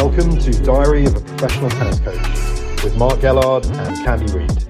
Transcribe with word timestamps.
Welcome 0.00 0.38
to 0.38 0.52
Diary 0.62 1.06
of 1.06 1.16
a 1.16 1.20
Professional 1.20 1.70
Tennis 1.70 1.98
Coach 1.98 2.84
with 2.84 2.96
Mark 2.96 3.18
Gellard 3.18 3.66
and 3.66 3.96
Candy 4.04 4.32
Reid. 4.32 4.64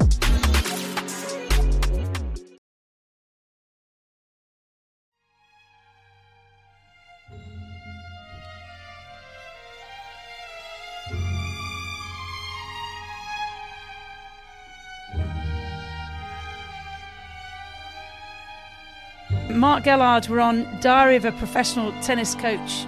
Mark 19.54 19.84
Gellard, 19.84 20.30
we're 20.30 20.40
on 20.40 20.66
Diary 20.80 21.16
of 21.16 21.26
a 21.26 21.32
Professional 21.32 21.92
Tennis 22.00 22.34
Coach, 22.34 22.86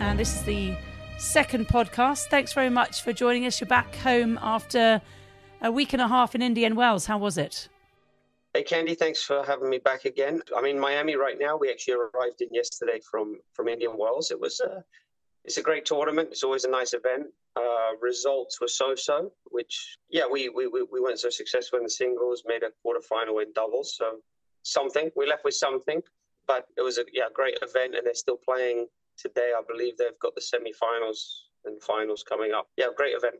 and 0.00 0.18
this 0.18 0.34
is 0.34 0.42
the 0.42 0.76
second 1.18 1.66
podcast. 1.68 2.26
Thanks 2.26 2.52
very 2.52 2.70
much 2.70 3.02
for 3.02 3.12
joining 3.12 3.46
us. 3.46 3.60
You're 3.60 3.68
back 3.68 3.94
home 3.96 4.38
after 4.42 5.00
a 5.62 5.72
week 5.72 5.92
and 5.92 6.02
a 6.02 6.08
half 6.08 6.34
in 6.34 6.42
Indian 6.42 6.76
Wells. 6.76 7.06
How 7.06 7.18
was 7.18 7.38
it? 7.38 7.68
Hey, 8.54 8.62
Candy, 8.62 8.94
thanks 8.94 9.22
for 9.22 9.44
having 9.44 9.68
me 9.68 9.78
back 9.78 10.04
again. 10.04 10.40
I'm 10.56 10.64
in 10.64 10.78
Miami 10.78 11.16
right 11.16 11.38
now. 11.38 11.56
We 11.56 11.70
actually 11.70 11.94
arrived 11.94 12.40
in 12.40 12.48
yesterday 12.52 13.00
from 13.10 13.38
from 13.52 13.68
Indian 13.68 13.96
Wells. 13.98 14.30
It 14.30 14.40
was 14.40 14.60
a, 14.60 14.82
it's 15.44 15.58
a 15.58 15.62
great 15.62 15.84
tournament. 15.84 16.28
It's 16.30 16.42
always 16.42 16.64
a 16.64 16.70
nice 16.70 16.94
event. 16.94 17.26
Uh, 17.54 17.96
results 18.00 18.60
were 18.60 18.68
so-so, 18.68 19.32
which 19.50 19.98
yeah, 20.10 20.24
we, 20.30 20.48
we 20.50 20.66
we 20.68 21.00
weren't 21.00 21.18
so 21.18 21.30
successful 21.30 21.78
in 21.78 21.84
the 21.84 21.90
singles. 21.90 22.42
Made 22.46 22.62
a 22.62 22.70
quarterfinal 22.84 23.42
in 23.42 23.52
doubles, 23.54 23.96
so 23.96 24.18
something. 24.62 25.10
We 25.16 25.26
left 25.26 25.44
with 25.44 25.54
something, 25.54 26.02
but 26.46 26.66
it 26.76 26.82
was 26.82 26.98
a 26.98 27.04
yeah 27.12 27.28
great 27.32 27.58
event, 27.62 27.94
and 27.94 28.06
they're 28.06 28.14
still 28.14 28.38
playing 28.42 28.86
today. 29.16 29.52
I 29.56 29.62
believe 29.66 29.96
they've 29.96 30.18
got 30.20 30.34
the 30.34 30.40
semi-finals 30.40 31.44
and 31.64 31.82
finals 31.82 32.22
coming 32.22 32.52
up. 32.52 32.68
Yeah, 32.76 32.86
great 32.96 33.14
event. 33.14 33.36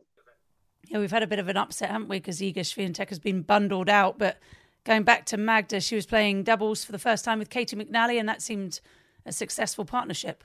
Yeah, 0.87 0.99
we've 0.99 1.11
had 1.11 1.23
a 1.23 1.27
bit 1.27 1.39
of 1.39 1.47
an 1.47 1.57
upset, 1.57 1.89
haven't 1.89 2.07
we? 2.07 2.19
Because 2.19 2.39
Iga 2.39 2.59
Swiatek 2.59 3.09
has 3.09 3.19
been 3.19 3.41
bundled 3.41 3.89
out, 3.89 4.17
but 4.17 4.37
going 4.85 5.03
back 5.03 5.25
to 5.27 5.37
Magda, 5.37 5.81
she 5.81 5.95
was 5.95 6.05
playing 6.05 6.43
doubles 6.43 6.83
for 6.83 6.93
the 6.93 6.99
first 6.99 7.25
time 7.25 7.39
with 7.39 7.49
Caty 7.49 7.75
McNally, 7.75 8.19
and 8.19 8.29
that 8.29 8.41
seemed 8.41 8.79
a 9.25 9.31
successful 9.31 9.83
partnership. 9.83 10.43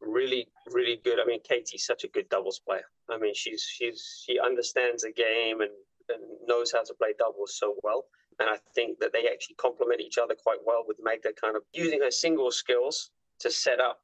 Really, 0.00 0.48
really 0.72 1.00
good. 1.04 1.18
I 1.20 1.24
mean, 1.24 1.40
Caty's 1.40 1.84
such 1.84 2.04
a 2.04 2.08
good 2.08 2.28
doubles 2.28 2.58
player. 2.58 2.84
I 3.10 3.18
mean, 3.18 3.34
she's 3.34 3.62
she's 3.62 4.24
she 4.26 4.38
understands 4.38 5.02
the 5.02 5.12
game 5.12 5.60
and, 5.60 5.70
and 6.08 6.22
knows 6.46 6.72
how 6.72 6.82
to 6.82 6.94
play 6.94 7.14
doubles 7.18 7.56
so 7.56 7.76
well. 7.82 8.06
And 8.40 8.48
I 8.48 8.56
think 8.74 9.00
that 9.00 9.12
they 9.12 9.28
actually 9.32 9.56
complement 9.56 10.00
each 10.00 10.18
other 10.18 10.34
quite 10.34 10.58
well 10.64 10.84
with 10.86 10.98
Magda 11.02 11.30
kind 11.40 11.56
of 11.56 11.62
using 11.72 12.00
her 12.02 12.10
single 12.10 12.50
skills 12.50 13.10
to 13.40 13.50
set 13.50 13.80
up 13.80 14.00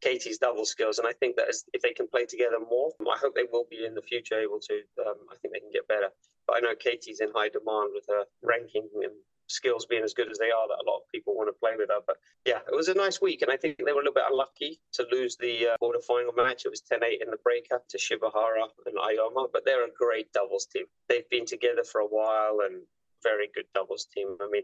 Caty's 0.00 0.38
double 0.38 0.64
skills. 0.64 0.98
And 0.98 1.08
I 1.08 1.12
think 1.12 1.36
that 1.36 1.48
if 1.72 1.82
they 1.82 1.92
can 1.92 2.08
play 2.08 2.26
together 2.26 2.58
more, 2.58 2.92
I 3.00 3.18
hope 3.18 3.34
they 3.34 3.46
will 3.50 3.66
be 3.70 3.84
in 3.84 3.94
the 3.94 4.02
future 4.02 4.38
able 4.38 4.60
to. 4.60 4.74
Um, 5.06 5.16
I 5.30 5.36
think 5.36 5.54
they 5.54 5.60
can 5.60 5.72
get 5.72 5.88
better. 5.88 6.08
But 6.46 6.56
I 6.56 6.60
know 6.60 6.74
Caty's 6.74 7.20
in 7.20 7.30
high 7.34 7.48
demand 7.48 7.90
with 7.94 8.04
her 8.08 8.24
ranking 8.42 8.88
and 9.02 9.12
skills 9.48 9.86
being 9.86 10.02
as 10.02 10.14
good 10.14 10.30
as 10.30 10.38
they 10.38 10.50
are 10.50 10.68
that 10.68 10.82
a 10.82 10.90
lot 10.90 10.98
of 10.98 11.08
people 11.12 11.34
want 11.34 11.48
to 11.48 11.52
play 11.52 11.72
with 11.76 11.88
her. 11.88 12.00
But 12.06 12.16
yeah, 12.44 12.60
it 12.70 12.74
was 12.74 12.88
a 12.88 12.94
nice 12.94 13.20
week. 13.20 13.42
And 13.42 13.50
I 13.50 13.56
think 13.56 13.78
they 13.78 13.92
were 13.92 14.00
a 14.00 14.04
little 14.04 14.12
bit 14.12 14.24
unlucky 14.30 14.80
to 14.92 15.06
lose 15.10 15.36
the 15.36 15.68
uh, 15.68 15.76
quarterfinal 15.82 16.36
match. 16.36 16.64
It 16.64 16.70
was 16.70 16.80
10 16.80 17.02
8 17.02 17.22
in 17.22 17.30
the 17.30 17.38
breaker 17.38 17.82
to 17.88 17.98
Shibahara 17.98 18.68
and 18.86 18.96
Aoyama. 18.98 19.48
But 19.52 19.64
they're 19.64 19.86
a 19.86 19.90
great 19.96 20.32
doubles 20.32 20.66
team. 20.66 20.84
They've 21.08 21.28
been 21.30 21.46
together 21.46 21.84
for 21.84 22.00
a 22.00 22.06
while 22.06 22.60
and 22.64 22.82
very 23.22 23.48
good 23.54 23.66
doubles 23.74 24.06
team. 24.14 24.36
I 24.40 24.48
mean, 24.50 24.62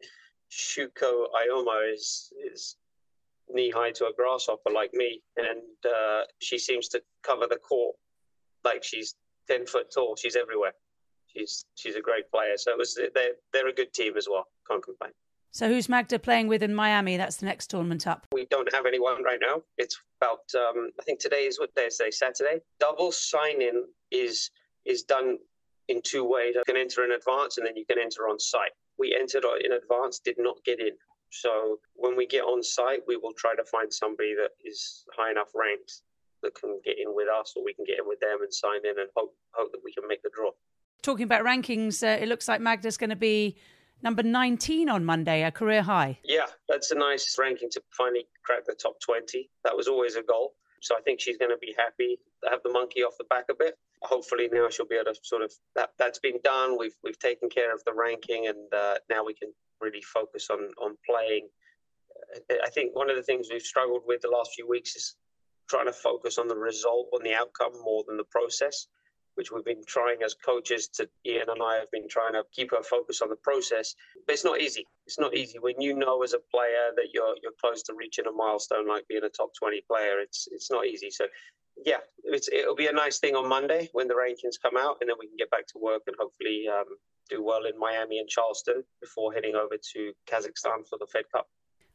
Shuko 0.51 1.27
Aoyama 1.35 1.81
is 1.93 2.33
is 2.45 2.77
knee 3.51 3.71
high 3.71 3.93
to 3.93 4.07
a 4.07 4.13
grasshopper 4.17 4.71
like 4.71 4.91
me, 4.95 5.23
and 5.37 5.63
uh, 5.87 6.23
she 6.39 6.59
seems 6.59 6.89
to 6.89 7.03
cover 7.23 7.47
the 7.49 7.57
court 7.57 7.97
like 8.65 8.85
she's 8.85 9.15
ten 9.49 9.67
foot 9.67 9.93
tall. 9.95 10.17
She's 10.17 10.37
everywhere. 10.37 10.73
She's 11.27 11.65
she's 11.75 11.97
a 11.97 12.01
great 12.01 12.31
player. 12.31 12.57
So 12.57 12.73
it 12.73 12.79
was 12.79 12.99
they're 13.15 13.33
they're 13.53 13.69
a 13.69 13.75
good 13.75 13.93
team 13.93 14.17
as 14.17 14.29
well. 14.31 14.47
Can't 14.69 14.83
complain. 14.83 15.13
So 15.55 15.69
who's 15.69 15.87
Magda 15.87 16.19
playing 16.19 16.49
with 16.49 16.63
in 16.63 16.75
Miami? 16.75 17.19
That's 17.19 17.37
the 17.37 17.45
next 17.45 17.69
tournament 17.69 18.07
up. 18.07 18.27
We 18.33 18.47
don't 18.47 18.73
have 18.73 18.87
anyone 18.87 19.23
right 19.23 19.39
now. 19.41 19.63
It's 19.77 20.01
about 20.21 20.41
um, 20.57 20.91
I 20.99 21.03
think 21.05 21.21
today 21.21 21.45
is 21.47 21.61
what 21.61 21.75
day 21.75 21.87
is 21.87 21.99
today? 21.99 22.11
Saturday. 22.11 22.61
Double 22.81 23.13
sign 23.13 23.61
in 23.61 23.85
is 24.11 24.51
is 24.85 25.03
done 25.03 25.39
in 25.89 26.01
two 26.03 26.25
ways. 26.25 26.55
You 26.55 26.63
can 26.67 26.77
enter 26.77 27.05
in 27.05 27.13
advance 27.13 27.59
and 27.59 27.67
then 27.67 27.77
you 27.77 27.85
can 27.85 27.99
enter 27.99 28.29
on 28.29 28.39
site. 28.39 28.73
We 28.99 29.15
entered 29.19 29.45
in 29.65 29.73
advance, 29.73 30.21
did 30.21 30.37
not 30.39 30.57
get 30.65 30.81
in. 30.81 30.93
So 31.33 31.79
when 31.95 32.15
we 32.15 32.27
get 32.27 32.43
on 32.43 32.63
site, 32.63 33.01
we 33.09 33.17
will 33.17 33.33
try 33.33 33.55
to 33.57 33.65
find 33.65 33.93
somebody 33.93 34.35
that 34.35 34.51
is 34.65 35.05
high 35.17 35.31
enough 35.31 35.49
ranked 35.55 36.03
that 36.43 36.55
can 36.55 36.79
get 36.85 36.99
in 36.99 37.15
with 37.15 37.29
us, 37.29 37.55
or 37.57 37.65
we 37.65 37.73
can 37.73 37.87
get 37.87 37.99
in 37.99 38.07
with 38.07 38.21
them 38.21 38.43
and 38.43 38.53
sign 38.53 38.85
in 38.85 38.99
and 38.99 39.09
hope 39.17 39.35
hope 39.53 39.73
that 39.73 39.81
we 39.83 39.93
can 39.93 40.07
make 40.07 40.23
the 40.23 40.31
draw. 40.35 40.51
Talking 41.03 41.25
about 41.25 41.45
rankings, 41.45 42.03
uh, 42.03 42.23
it 42.23 42.29
looks 42.29 42.49
like 42.49 42.61
Magda's 42.61 42.97
going 42.97 43.11
to 43.11 43.17
be 43.17 43.57
number 44.03 44.23
19 44.23 44.89
on 44.89 45.05
Monday, 45.05 45.43
a 45.43 45.51
career 45.51 45.83
high. 45.83 46.19
Yeah, 46.23 46.47
that's 46.69 46.91
a 46.91 46.97
nice 46.97 47.37
ranking 47.39 47.71
to 47.71 47.83
finally 47.91 48.27
crack 48.45 48.67
the 48.67 48.75
top 48.75 49.01
20. 49.01 49.49
That 49.65 49.77
was 49.77 49.89
always 49.89 50.17
a 50.17 50.23
goal. 50.23 50.55
So 50.83 50.97
I 50.99 51.01
think 51.01 51.21
she's 51.21 51.37
going 51.37 51.53
to 51.53 51.59
be 51.59 51.75
happy 51.79 52.19
to 52.43 52.51
have 52.51 52.61
the 52.65 52.71
monkey 52.71 53.03
off 53.03 53.15
the 53.17 53.25
back 53.25 53.45
a 53.49 53.55
bit. 53.55 53.79
Hopefully 54.03 54.49
now 54.53 54.69
she'll 54.69 54.87
be 54.87 54.97
able 54.97 55.15
to 55.15 55.21
sort 55.23 55.43
of 55.43 55.53
that 55.77 55.91
that's 55.97 56.19
been 56.19 56.41
done. 56.43 56.77
We've 56.77 56.97
we've 57.05 57.19
taken 57.19 57.49
care 57.49 57.73
of 57.73 57.83
the 57.85 57.95
ranking, 57.95 58.49
and 58.49 58.73
uh, 58.75 58.95
now 59.09 59.25
we 59.25 59.33
can 59.33 59.53
really 59.81 60.03
focus 60.03 60.51
on 60.51 60.59
on 60.83 60.97
playing. 61.09 61.49
I 62.51 62.69
think 62.71 62.97
one 62.97 63.11
of 63.11 63.17
the 63.17 63.23
things 63.23 63.49
we've 63.51 63.63
struggled 63.63 64.03
with 64.07 64.23
the 64.23 64.29
last 64.29 64.55
few 64.55 64.69
weeks 64.69 64.97
is 64.97 65.15
trying 65.71 65.87
to 65.87 65.93
focus 65.93 66.37
on 66.37 66.49
the 66.49 66.57
result, 66.57 67.09
on 67.15 67.23
the 67.23 67.35
outcome 67.35 67.73
more 67.85 68.05
than 68.07 68.17
the 68.17 68.25
process 68.25 68.89
which 69.35 69.51
we've 69.51 69.65
been 69.65 69.85
trying 69.87 70.23
as 70.25 70.35
coaches 70.35 70.89
to 70.89 71.09
Ian 71.27 71.49
and 71.49 71.63
I 71.63 71.77
have 71.77 71.91
been 71.91 72.09
trying 72.09 72.35
to 72.35 72.45
keep 72.53 72.73
our 72.73 72.83
focus 72.83 73.23
on 73.23 73.29
the 73.29 73.37
process. 73.37 73.95
But 74.27 74.35
it's 74.35 74.45
not 74.45 74.61
easy. 74.61 74.87
It's 75.07 75.19
not 75.19 75.35
easy 75.35 75.59
when 75.59 75.81
you 75.81 75.95
know 75.95 76.23
as 76.23 76.33
a 76.33 76.39
player 76.51 76.91
that 76.97 77.09
you're 77.13 77.35
you're 77.43 77.59
close 77.61 77.83
to 77.85 77.95
reaching 77.95 78.27
a 78.27 78.33
milestone 78.33 78.89
like 78.89 79.09
being 79.09 79.25
a 79.25 79.29
top 79.29 79.51
twenty 79.59 79.83
player. 79.89 80.21
It's 80.21 80.49
it's 80.51 80.71
not 80.71 80.87
easy. 80.87 81.11
So 81.11 81.27
yeah, 81.85 81.99
it'll 82.53 82.77
be 82.77 82.87
a 82.87 82.93
nice 82.93 83.19
thing 83.19 83.35
on 83.35 83.49
Monday 83.49 83.89
when 83.93 84.09
the 84.09 84.15
rankings 84.15 84.61
come 84.63 84.77
out, 84.77 84.99
and 85.01 85.09
then 85.09 85.17
we 85.19 85.27
can 85.27 85.37
get 85.37 85.51
back 85.51 85.67
to 85.69 85.79
work 85.79 86.03
and 86.07 86.17
hopefully 86.19 86.67
um, 86.69 86.85
do 87.31 87.43
well 87.43 87.65
in 87.65 87.79
Miami 87.79 88.19
and 88.19 88.29
Charleston 88.29 88.85
before 89.01 89.33
heading 89.33 89.55
over 89.55 89.77
to 89.95 90.13
Kazakhstan 90.31 90.87
for 90.89 90.99
the 90.99 91.07
Fed 91.11 91.25
Cup. 91.33 91.49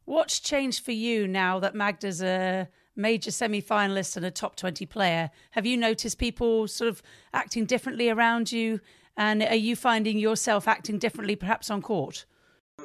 What's 0.04 0.40
changed 0.40 0.84
for 0.84 0.92
you 0.92 1.28
now 1.28 1.60
that 1.60 1.74
Magda's 1.74 2.22
a 2.22 2.68
major 2.98 3.30
semi 3.30 3.62
finalist 3.62 4.16
and 4.16 4.26
a 4.26 4.30
top 4.30 4.56
20 4.56 4.84
player? 4.86 5.30
Have 5.52 5.64
you 5.64 5.76
noticed 5.76 6.18
people 6.18 6.68
sort 6.68 6.88
of 6.88 7.02
acting 7.32 7.64
differently 7.64 8.10
around 8.10 8.52
you? 8.52 8.80
And 9.16 9.42
are 9.42 9.54
you 9.54 9.74
finding 9.74 10.18
yourself 10.18 10.68
acting 10.68 10.98
differently 10.98 11.36
perhaps 11.36 11.70
on 11.70 11.82
court? 11.82 12.26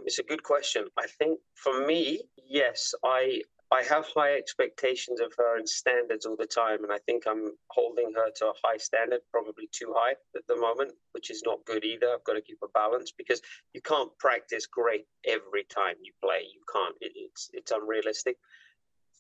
It's 0.06 0.20
a 0.20 0.24
good 0.24 0.44
question. 0.44 0.88
I 0.98 1.06
think 1.08 1.40
for 1.56 1.86
me, 1.86 2.22
yes, 2.50 2.94
I 3.04 3.42
I 3.74 3.82
have 3.90 4.06
high 4.06 4.36
expectations 4.36 5.20
of 5.20 5.34
her 5.38 5.58
and 5.58 5.68
standards 5.68 6.28
all 6.28 6.36
the 6.36 6.46
time, 6.46 6.84
and 6.84 6.94
I 6.94 7.00
think 7.08 7.24
I'm 7.26 7.54
holding 7.70 8.14
her 8.16 8.30
to 8.30 8.48
a 8.50 8.54
high 8.64 8.78
standard, 8.78 9.22
probably 9.32 9.68
too 9.72 9.92
high 9.98 10.12
at 10.36 10.46
the 10.48 10.56
moment, 10.56 10.94
which 11.14 11.32
is 11.32 11.42
not 11.44 11.66
good 11.66 11.84
either. 11.84 12.08
I've 12.14 12.24
got 12.24 12.34
to 12.34 12.42
keep 12.42 12.60
a 12.64 12.68
balance 12.68 13.12
because 13.12 13.42
you 13.74 13.82
can't 13.82 14.16
practice 14.20 14.68
great 14.68 15.08
every 15.26 15.64
time 15.64 15.96
you 16.04 16.14
play. 16.24 16.42
You 16.54 16.62
can't. 16.72 16.96
It, 17.02 17.14
it's 17.16 17.50
it's 17.54 17.72
unrealistic. 17.72 18.38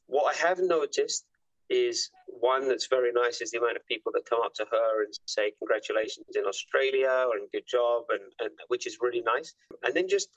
What 0.08 0.36
I 0.36 0.48
have 0.48 0.60
noticed 0.60 1.26
is 1.70 2.10
one 2.28 2.68
that's 2.68 2.88
very 2.88 3.12
nice 3.12 3.42
is 3.42 3.52
the 3.52 3.58
amount 3.58 3.78
of 3.78 3.88
people 3.88 4.12
that 4.14 4.30
come 4.30 4.42
up 4.44 4.54
to 4.56 4.66
her 4.70 5.04
and 5.04 5.14
say 5.26 5.54
congratulations 5.60 6.36
in 6.36 6.46
Australia 6.46 7.28
and 7.34 7.50
good 7.52 7.68
job 7.68 8.04
and, 8.10 8.22
and 8.40 8.52
which 8.68 8.86
is 8.86 8.98
really 9.02 9.22
nice. 9.22 9.54
And 9.84 9.94
then 9.94 10.08
just 10.08 10.30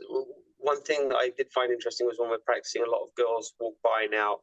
one 0.59 0.83
thing 0.83 1.09
that 1.09 1.17
I 1.17 1.31
did 1.37 1.51
find 1.53 1.73
interesting 1.73 2.07
was 2.07 2.17
when 2.19 2.31
we're 2.31 2.39
practicing, 2.39 2.83
a 2.83 2.91
lot 2.91 3.03
of 3.03 3.15
girls 3.15 3.55
walk 3.61 3.75
by 3.83 4.07
now 4.11 4.39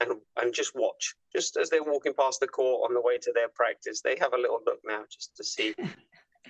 and 0.00 0.12
and 0.40 0.54
just 0.54 0.72
watch, 0.74 1.14
just 1.34 1.56
as 1.56 1.68
they're 1.68 1.84
walking 1.84 2.14
past 2.14 2.40
the 2.40 2.48
court 2.48 2.88
on 2.88 2.94
the 2.94 3.00
way 3.00 3.18
to 3.18 3.32
their 3.34 3.48
practice. 3.54 4.00
They 4.00 4.16
have 4.20 4.32
a 4.32 4.38
little 4.38 4.60
look 4.64 4.80
now 4.86 5.02
just 5.10 5.36
to 5.36 5.44
see. 5.44 5.74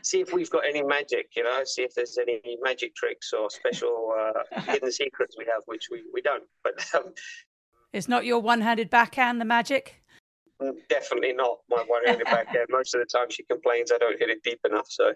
see 0.02 0.20
if 0.20 0.32
we've 0.32 0.49
got 0.49 0.62
any 0.66 0.82
magic, 0.82 1.26
you 1.37 1.43
know, 1.43 1.62
see 1.64 1.82
if 1.82 1.94
there's 1.94 2.16
any 2.16 2.56
magic 2.62 2.94
tricks 2.94 3.32
or 3.32 3.50
special 3.50 4.14
uh, 4.19 4.61
hidden 4.62 4.90
secrets 4.90 5.37
we 5.37 5.44
have, 5.44 5.62
which 5.66 5.88
we, 5.90 6.05
we 6.14 6.23
don't. 6.23 6.44
But 6.62 6.82
um, 6.94 7.12
it's 7.92 8.08
not 8.08 8.25
your 8.25 8.40
one-handed 8.40 8.90
backhand, 8.90 9.40
the 9.40 9.44
magic. 9.44 10.02
Definitely 10.88 11.32
not 11.32 11.58
my 11.69 11.82
one-handed 11.87 12.26
backhand. 12.26 12.66
Most 12.70 12.94
of 12.94 13.00
the 13.00 13.06
time, 13.06 13.31
she 13.31 13.42
complains 13.44 13.90
I 13.90 13.98
don't 13.98 14.19
hit 14.19 14.28
it 14.28 14.42
deep 14.42 14.60
enough. 14.64 14.87
So, 14.88 15.12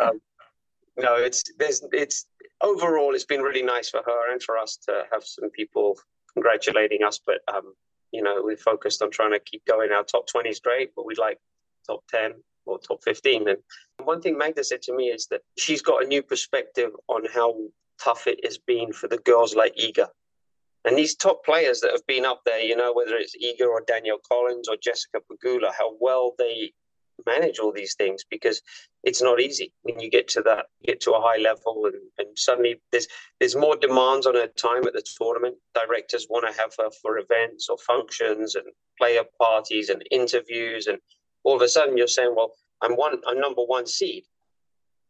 um, 0.00 0.20
no, 0.96 1.16
it's 1.16 1.44
there's 1.58 1.82
it's 1.92 2.26
overall 2.62 3.14
it's 3.14 3.24
been 3.24 3.42
really 3.42 3.62
nice 3.62 3.90
for 3.90 4.02
her 4.04 4.32
and 4.32 4.42
for 4.42 4.56
us 4.56 4.78
to 4.88 5.04
have 5.12 5.24
some 5.24 5.50
people 5.50 5.98
congratulating 6.32 7.04
us. 7.04 7.20
But 7.24 7.40
um, 7.52 7.74
you 8.12 8.22
know, 8.22 8.40
we're 8.42 8.56
focused 8.56 9.02
on 9.02 9.10
trying 9.10 9.32
to 9.32 9.40
keep 9.40 9.64
going. 9.66 9.92
Our 9.92 10.04
top 10.04 10.26
twenty 10.26 10.48
is 10.48 10.60
great, 10.60 10.92
but 10.96 11.04
we'd 11.04 11.18
like 11.18 11.38
top 11.86 12.02
ten 12.08 12.32
or 12.64 12.78
top 12.78 13.04
fifteen. 13.04 13.46
And 13.46 13.58
one 14.02 14.22
thing 14.22 14.38
Magda 14.38 14.64
said 14.64 14.80
to 14.82 14.96
me 14.96 15.08
is 15.08 15.26
that 15.26 15.42
she's 15.58 15.82
got 15.82 16.02
a 16.02 16.06
new 16.06 16.22
perspective 16.22 16.92
on 17.08 17.26
how 17.26 17.54
tough 18.02 18.26
it 18.26 18.40
has 18.42 18.56
been 18.56 18.92
for 18.92 19.06
the 19.06 19.18
girls 19.18 19.54
like 19.54 19.76
Iga 19.76 20.08
And 20.88 20.96
these 20.96 21.14
top 21.14 21.44
players 21.44 21.80
that 21.80 21.92
have 21.92 22.06
been 22.06 22.24
up 22.24 22.40
there, 22.46 22.60
you 22.60 22.74
know, 22.74 22.94
whether 22.94 23.14
it's 23.14 23.36
Iga 23.36 23.66
or 23.66 23.82
Danielle 23.86 24.22
Collins 24.26 24.68
or 24.68 24.76
Jessica 24.82 25.18
Pegula, 25.20 25.70
how 25.78 25.96
well 26.00 26.32
they 26.38 26.72
manage 27.26 27.58
all 27.58 27.72
these 27.72 27.94
things 27.94 28.24
because 28.30 28.62
it's 29.04 29.20
not 29.20 29.38
easy 29.38 29.72
when 29.82 30.00
you 30.00 30.08
get 30.08 30.28
to 30.28 30.40
that 30.40 30.66
get 30.84 31.00
to 31.00 31.10
a 31.10 31.20
high 31.20 31.36
level 31.36 31.84
and, 31.84 32.00
and 32.16 32.38
suddenly 32.38 32.80
there's 32.92 33.06
there's 33.38 33.56
more 33.56 33.76
demands 33.76 34.24
on 34.24 34.34
her 34.34 34.46
time 34.46 34.86
at 34.86 34.94
the 34.94 35.02
tournament. 35.20 35.56
Directors 35.74 36.26
want 36.30 36.46
to 36.46 36.58
have 36.58 36.72
her 36.78 36.90
for 37.02 37.18
events 37.18 37.68
or 37.68 37.76
functions 37.78 38.54
and 38.54 38.64
player 38.98 39.24
parties 39.38 39.90
and 39.90 40.02
interviews. 40.10 40.86
And 40.86 40.98
all 41.44 41.56
of 41.56 41.62
a 41.62 41.68
sudden 41.68 41.96
you're 41.96 42.06
saying 42.06 42.34
well 42.36 42.52
i'm 42.82 42.94
one 42.94 43.20
i'm 43.26 43.40
number 43.40 43.62
one 43.62 43.86
seed 43.86 44.24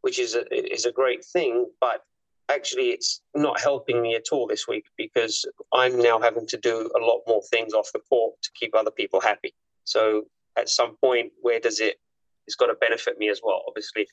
which 0.03 0.19
is 0.19 0.35
a 0.35 0.43
is 0.75 0.85
a 0.85 0.93
great 0.93 1.25
thing 1.25 1.67
but 1.81 2.03
actually 2.49 2.91
it's 2.91 3.21
not 3.35 3.61
helping 3.61 4.01
me 4.01 4.15
at 4.15 4.27
all 4.33 4.47
this 4.47 4.67
week 4.67 4.87
because 4.97 5.45
I'm 5.73 6.01
now 6.01 6.19
having 6.19 6.47
to 6.47 6.57
do 6.57 6.91
a 6.97 7.05
lot 7.05 7.21
more 7.27 7.43
things 7.51 7.75
off 7.75 7.91
the 7.93 8.01
court 8.01 8.35
to 8.43 8.51
keep 8.59 8.75
other 8.75 8.91
people 8.91 9.21
happy. 9.21 9.55
So 9.85 10.25
at 10.57 10.69
some 10.69 10.97
point, 10.97 11.33
where 11.41 11.61
does 11.61 11.81
it? 11.81 12.01
It's 12.47 12.57
got 12.57 12.67
to 12.67 12.75
benefit 12.75 13.19
me 13.19 13.29
as 13.29 13.41
well, 13.43 13.63
obviously. 13.69 14.09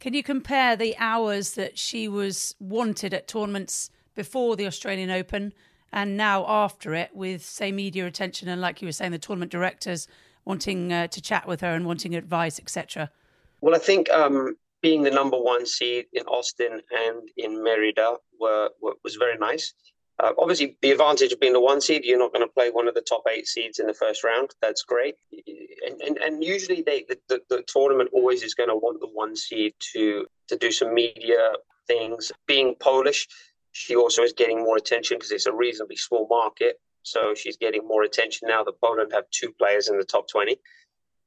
Can 0.00 0.14
you 0.14 0.22
compare 0.22 0.76
the 0.76 0.96
hours 0.98 1.54
that 1.54 1.78
she 1.78 2.08
was 2.08 2.54
wanted 2.58 3.14
at 3.14 3.28
tournaments 3.28 3.90
before 4.14 4.56
the 4.56 4.66
Australian 4.66 5.10
Open 5.10 5.52
and 5.92 6.16
now 6.16 6.44
after 6.46 6.94
it, 6.94 7.10
with 7.14 7.44
say 7.44 7.72
media 7.72 8.06
attention 8.06 8.48
and, 8.48 8.60
like 8.60 8.82
you 8.82 8.88
were 8.88 8.92
saying, 8.92 9.12
the 9.12 9.18
tournament 9.18 9.52
directors 9.52 10.08
wanting 10.44 10.92
uh, 10.92 11.06
to 11.08 11.20
chat 11.20 11.46
with 11.46 11.60
her 11.60 11.74
and 11.74 11.86
wanting 11.86 12.14
advice, 12.14 12.58
etc. 12.58 13.10
Well, 13.60 13.74
I 13.74 13.78
think 13.78 14.10
um, 14.10 14.56
being 14.82 15.02
the 15.02 15.10
number 15.10 15.38
one 15.38 15.66
seed 15.66 16.06
in 16.12 16.24
Austin 16.24 16.80
and 16.90 17.28
in 17.36 17.62
Merida 17.62 18.16
were, 18.40 18.70
were 18.80 18.94
was 19.02 19.16
very 19.16 19.38
nice. 19.38 19.74
Uh, 20.18 20.32
obviously, 20.38 20.78
the 20.80 20.92
advantage 20.92 21.32
of 21.32 21.40
being 21.40 21.52
the 21.52 21.60
one 21.60 21.80
seed, 21.80 22.02
you're 22.04 22.18
not 22.18 22.32
going 22.32 22.46
to 22.46 22.52
play 22.52 22.70
one 22.70 22.88
of 22.88 22.94
the 22.94 23.02
top 23.02 23.22
eight 23.30 23.46
seeds 23.46 23.78
in 23.78 23.86
the 23.86 23.92
first 23.92 24.24
round. 24.24 24.50
That's 24.62 24.82
great. 24.82 25.14
And, 25.86 26.00
and, 26.00 26.16
and 26.18 26.42
usually, 26.42 26.82
they, 26.82 27.04
the, 27.06 27.18
the, 27.28 27.40
the 27.50 27.64
tournament 27.66 28.10
always 28.14 28.42
is 28.42 28.54
going 28.54 28.70
to 28.70 28.76
want 28.76 29.00
the 29.00 29.08
one 29.08 29.36
seed 29.36 29.74
to, 29.92 30.26
to 30.48 30.56
do 30.56 30.72
some 30.72 30.94
media 30.94 31.52
things. 31.86 32.32
Being 32.46 32.76
Polish, 32.80 33.28
she 33.72 33.94
also 33.94 34.22
is 34.22 34.32
getting 34.32 34.60
more 34.60 34.78
attention 34.78 35.18
because 35.18 35.32
it's 35.32 35.46
a 35.46 35.52
reasonably 35.52 35.96
small 35.96 36.26
market. 36.30 36.80
So 37.02 37.34
she's 37.34 37.58
getting 37.58 37.86
more 37.86 38.02
attention 38.02 38.48
now 38.48 38.64
that 38.64 38.80
Poland 38.80 39.12
have 39.12 39.24
two 39.30 39.52
players 39.52 39.88
in 39.88 39.98
the 39.98 40.04
top 40.04 40.28
20. 40.28 40.56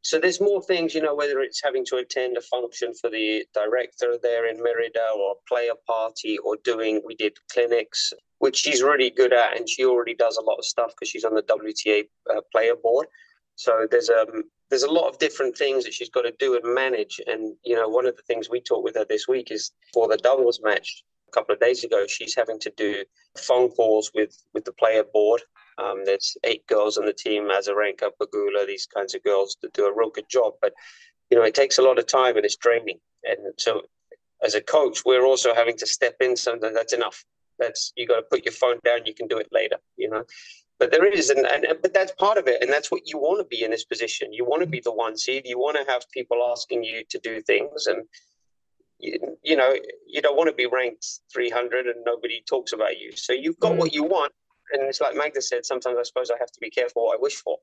So 0.01 0.17
there's 0.17 0.39
more 0.39 0.61
things, 0.61 0.95
you 0.95 1.01
know, 1.01 1.13
whether 1.13 1.41
it's 1.41 1.61
having 1.61 1.85
to 1.87 1.97
attend 1.97 2.37
a 2.37 2.41
function 2.41 2.93
for 2.93 3.09
the 3.09 3.45
director 3.53 4.17
there 4.21 4.47
in 4.47 4.57
Merida 4.57 5.05
or 5.15 5.35
play 5.47 5.67
a 5.67 5.75
party 5.91 6.37
or 6.37 6.57
doing, 6.63 7.01
we 7.05 7.15
did 7.15 7.37
clinics, 7.51 8.13
which 8.37 8.55
she's 8.57 8.81
really 8.81 9.09
good 9.09 9.33
at. 9.33 9.57
And 9.57 9.67
she 9.67 9.85
already 9.85 10.15
does 10.15 10.37
a 10.37 10.41
lot 10.41 10.55
of 10.55 10.65
stuff 10.65 10.91
because 10.91 11.09
she's 11.09 11.25
on 11.25 11.35
the 11.35 11.43
WTA 11.43 12.05
uh, 12.33 12.41
player 12.51 12.75
board. 12.81 13.07
So 13.55 13.87
there's 13.91 14.09
um 14.09 14.43
there's 14.69 14.83
a 14.83 14.91
lot 14.91 15.09
of 15.09 15.17
different 15.17 15.57
things 15.57 15.83
that 15.83 15.93
she's 15.93 16.09
got 16.09 16.21
to 16.21 16.33
do 16.39 16.55
and 16.55 16.73
manage. 16.73 17.19
And, 17.25 17.55
you 17.65 17.75
know, 17.75 17.89
one 17.89 18.05
of 18.05 18.15
the 18.15 18.21
things 18.21 18.49
we 18.49 18.61
talked 18.61 18.83
with 18.83 18.95
her 18.95 19.05
this 19.09 19.27
week 19.27 19.51
is 19.51 19.71
for 19.93 20.07
the 20.07 20.17
doubles 20.17 20.61
match 20.63 21.03
a 21.27 21.31
couple 21.31 21.53
of 21.53 21.59
days 21.59 21.83
ago, 21.83 22.05
she's 22.07 22.35
having 22.35 22.59
to 22.59 22.71
do 22.77 23.03
phone 23.37 23.69
calls 23.69 24.11
with, 24.13 24.35
with 24.53 24.65
the 24.65 24.73
player 24.73 25.03
board 25.03 25.41
um, 25.79 26.03
there's 26.05 26.37
eight 26.43 26.65
girls 26.67 26.97
on 26.97 27.05
the 27.05 27.13
team, 27.13 27.49
Azarenka, 27.49 28.09
Pegula, 28.19 28.67
these 28.67 28.85
kinds 28.85 29.15
of 29.15 29.23
girls 29.23 29.57
that 29.61 29.73
do 29.73 29.85
a 29.85 29.95
real 29.95 30.09
good 30.09 30.29
job. 30.29 30.53
But, 30.61 30.73
you 31.29 31.37
know, 31.37 31.43
it 31.43 31.55
takes 31.55 31.77
a 31.77 31.81
lot 31.81 31.99
of 31.99 32.07
time 32.07 32.35
and 32.35 32.45
it's 32.45 32.57
draining. 32.57 32.99
And 33.23 33.53
so 33.57 33.83
as 34.43 34.55
a 34.55 34.61
coach, 34.61 35.03
we're 35.05 35.25
also 35.25 35.53
having 35.53 35.77
to 35.77 35.85
step 35.85 36.15
in 36.21 36.35
something 36.35 36.73
that's 36.73 36.93
enough. 36.93 37.23
That's 37.59 37.91
you 37.97 38.07
got 38.07 38.17
to 38.17 38.21
put 38.23 38.45
your 38.45 38.53
phone 38.53 38.79
down. 38.85 39.05
You 39.05 39.13
can 39.13 39.27
do 39.27 39.37
it 39.37 39.49
later, 39.51 39.77
you 39.97 40.09
know. 40.09 40.23
But 40.79 40.91
there 40.91 41.05
is, 41.05 41.29
and, 41.29 41.45
and 41.45 41.65
but 41.81 41.93
that's 41.93 42.13
part 42.13 42.37
of 42.37 42.47
it, 42.47 42.61
and 42.61 42.71
that's 42.71 42.89
what 42.89 43.01
you 43.05 43.17
want 43.17 43.39
to 43.39 43.45
be 43.45 43.65
in 43.65 43.71
this 43.71 43.83
position. 43.83 44.31
You 44.31 44.45
want 44.45 44.61
to 44.61 44.67
be 44.67 44.79
the 44.79 44.93
one 44.93 45.17
seed. 45.17 45.43
You 45.45 45.59
want 45.59 45.77
to 45.77 45.91
have 45.91 46.03
people 46.13 46.37
asking 46.49 46.85
you 46.85 47.03
to 47.09 47.19
do 47.19 47.41
things, 47.41 47.87
and 47.87 48.05
you, 48.97 49.19
you 49.43 49.57
know 49.57 49.75
you 50.07 50.21
don't 50.21 50.37
want 50.37 50.49
to 50.49 50.55
be 50.55 50.67
ranked 50.67 51.05
300 51.33 51.87
and 51.87 52.03
nobody 52.05 52.41
talks 52.47 52.71
about 52.71 52.97
you. 52.97 53.11
So 53.11 53.33
you've 53.33 53.59
got 53.59 53.73
mm. 53.73 53.77
what 53.77 53.93
you 53.93 54.03
want, 54.03 54.31
and 54.71 54.83
it's 54.83 55.01
like 55.01 55.15
Magda 55.15 55.41
said, 55.41 55.65
sometimes 55.65 55.97
I 55.99 56.03
suppose 56.03 56.31
I 56.31 56.37
have 56.39 56.51
to 56.51 56.59
be 56.59 56.69
careful 56.69 57.05
what 57.05 57.17
I 57.17 57.21
wish 57.21 57.35
for. 57.35 57.57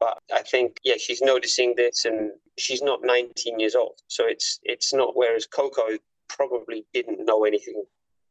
But 0.00 0.18
I 0.32 0.42
think, 0.42 0.78
yeah, 0.82 0.96
she's 0.98 1.22
noticing 1.22 1.74
this, 1.76 2.04
and 2.04 2.32
she's 2.58 2.82
not 2.82 3.00
19 3.02 3.60
years 3.60 3.74
old, 3.74 4.00
so 4.08 4.26
it's 4.26 4.58
it's 4.64 4.92
not. 4.92 5.16
Whereas 5.16 5.46
Coco 5.46 5.82
probably 6.28 6.84
didn't 6.92 7.24
know 7.24 7.44
anything 7.44 7.84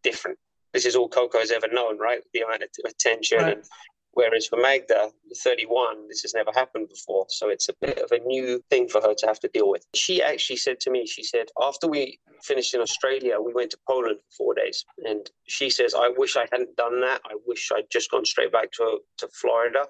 different. 0.04 0.38
This 0.74 0.86
is 0.86 0.96
all 0.96 1.08
Coco's 1.08 1.52
ever 1.52 1.68
known, 1.72 1.98
right? 2.00 2.22
The 2.34 2.42
amount 2.42 2.64
of 2.64 2.70
attention 2.86 3.38
right. 3.38 3.58
and 3.58 3.64
Whereas 4.14 4.46
for 4.48 4.58
Magda, 4.58 5.10
31, 5.44 6.08
this 6.08 6.22
has 6.22 6.34
never 6.36 6.52
happened 6.54 6.90
before. 6.90 7.26
So 7.30 7.50
it's 7.50 7.70
a 7.70 7.74
bit 7.82 7.98
of 7.98 8.12
a 8.12 8.20
new 8.20 8.64
thing 8.70 8.88
for 8.88 9.02
her 9.02 9.16
to 9.16 9.26
have 9.26 9.40
to 9.40 9.48
deal 9.48 9.70
with. 9.70 9.86
She 9.96 10.22
actually 10.22 10.58
said 10.58 10.80
to 10.82 10.92
me, 10.92 11.08
she 11.08 11.24
said, 11.24 11.48
after 11.62 11.88
we 11.88 12.20
finished 12.44 12.76
in 12.76 12.82
Australia, 12.82 13.40
we 13.42 13.54
went 13.54 13.72
to 13.72 13.78
Poland 13.90 14.20
for 14.30 14.36
four 14.38 14.54
days. 14.54 14.86
And 15.04 15.30
she 15.48 15.70
says, 15.70 15.96
I 15.96 16.12
wish 16.16 16.38
I 16.38 16.46
hadn't 16.52 16.76
done 16.76 17.02
that. 17.02 17.22
I 17.26 17.36
wish 17.48 17.72
I'd 17.76 17.90
just 17.92 18.12
gone 18.12 18.26
straight 18.26 18.52
back 18.52 18.72
to, 18.74 19.00
to 19.18 19.28
Florida. 19.30 19.86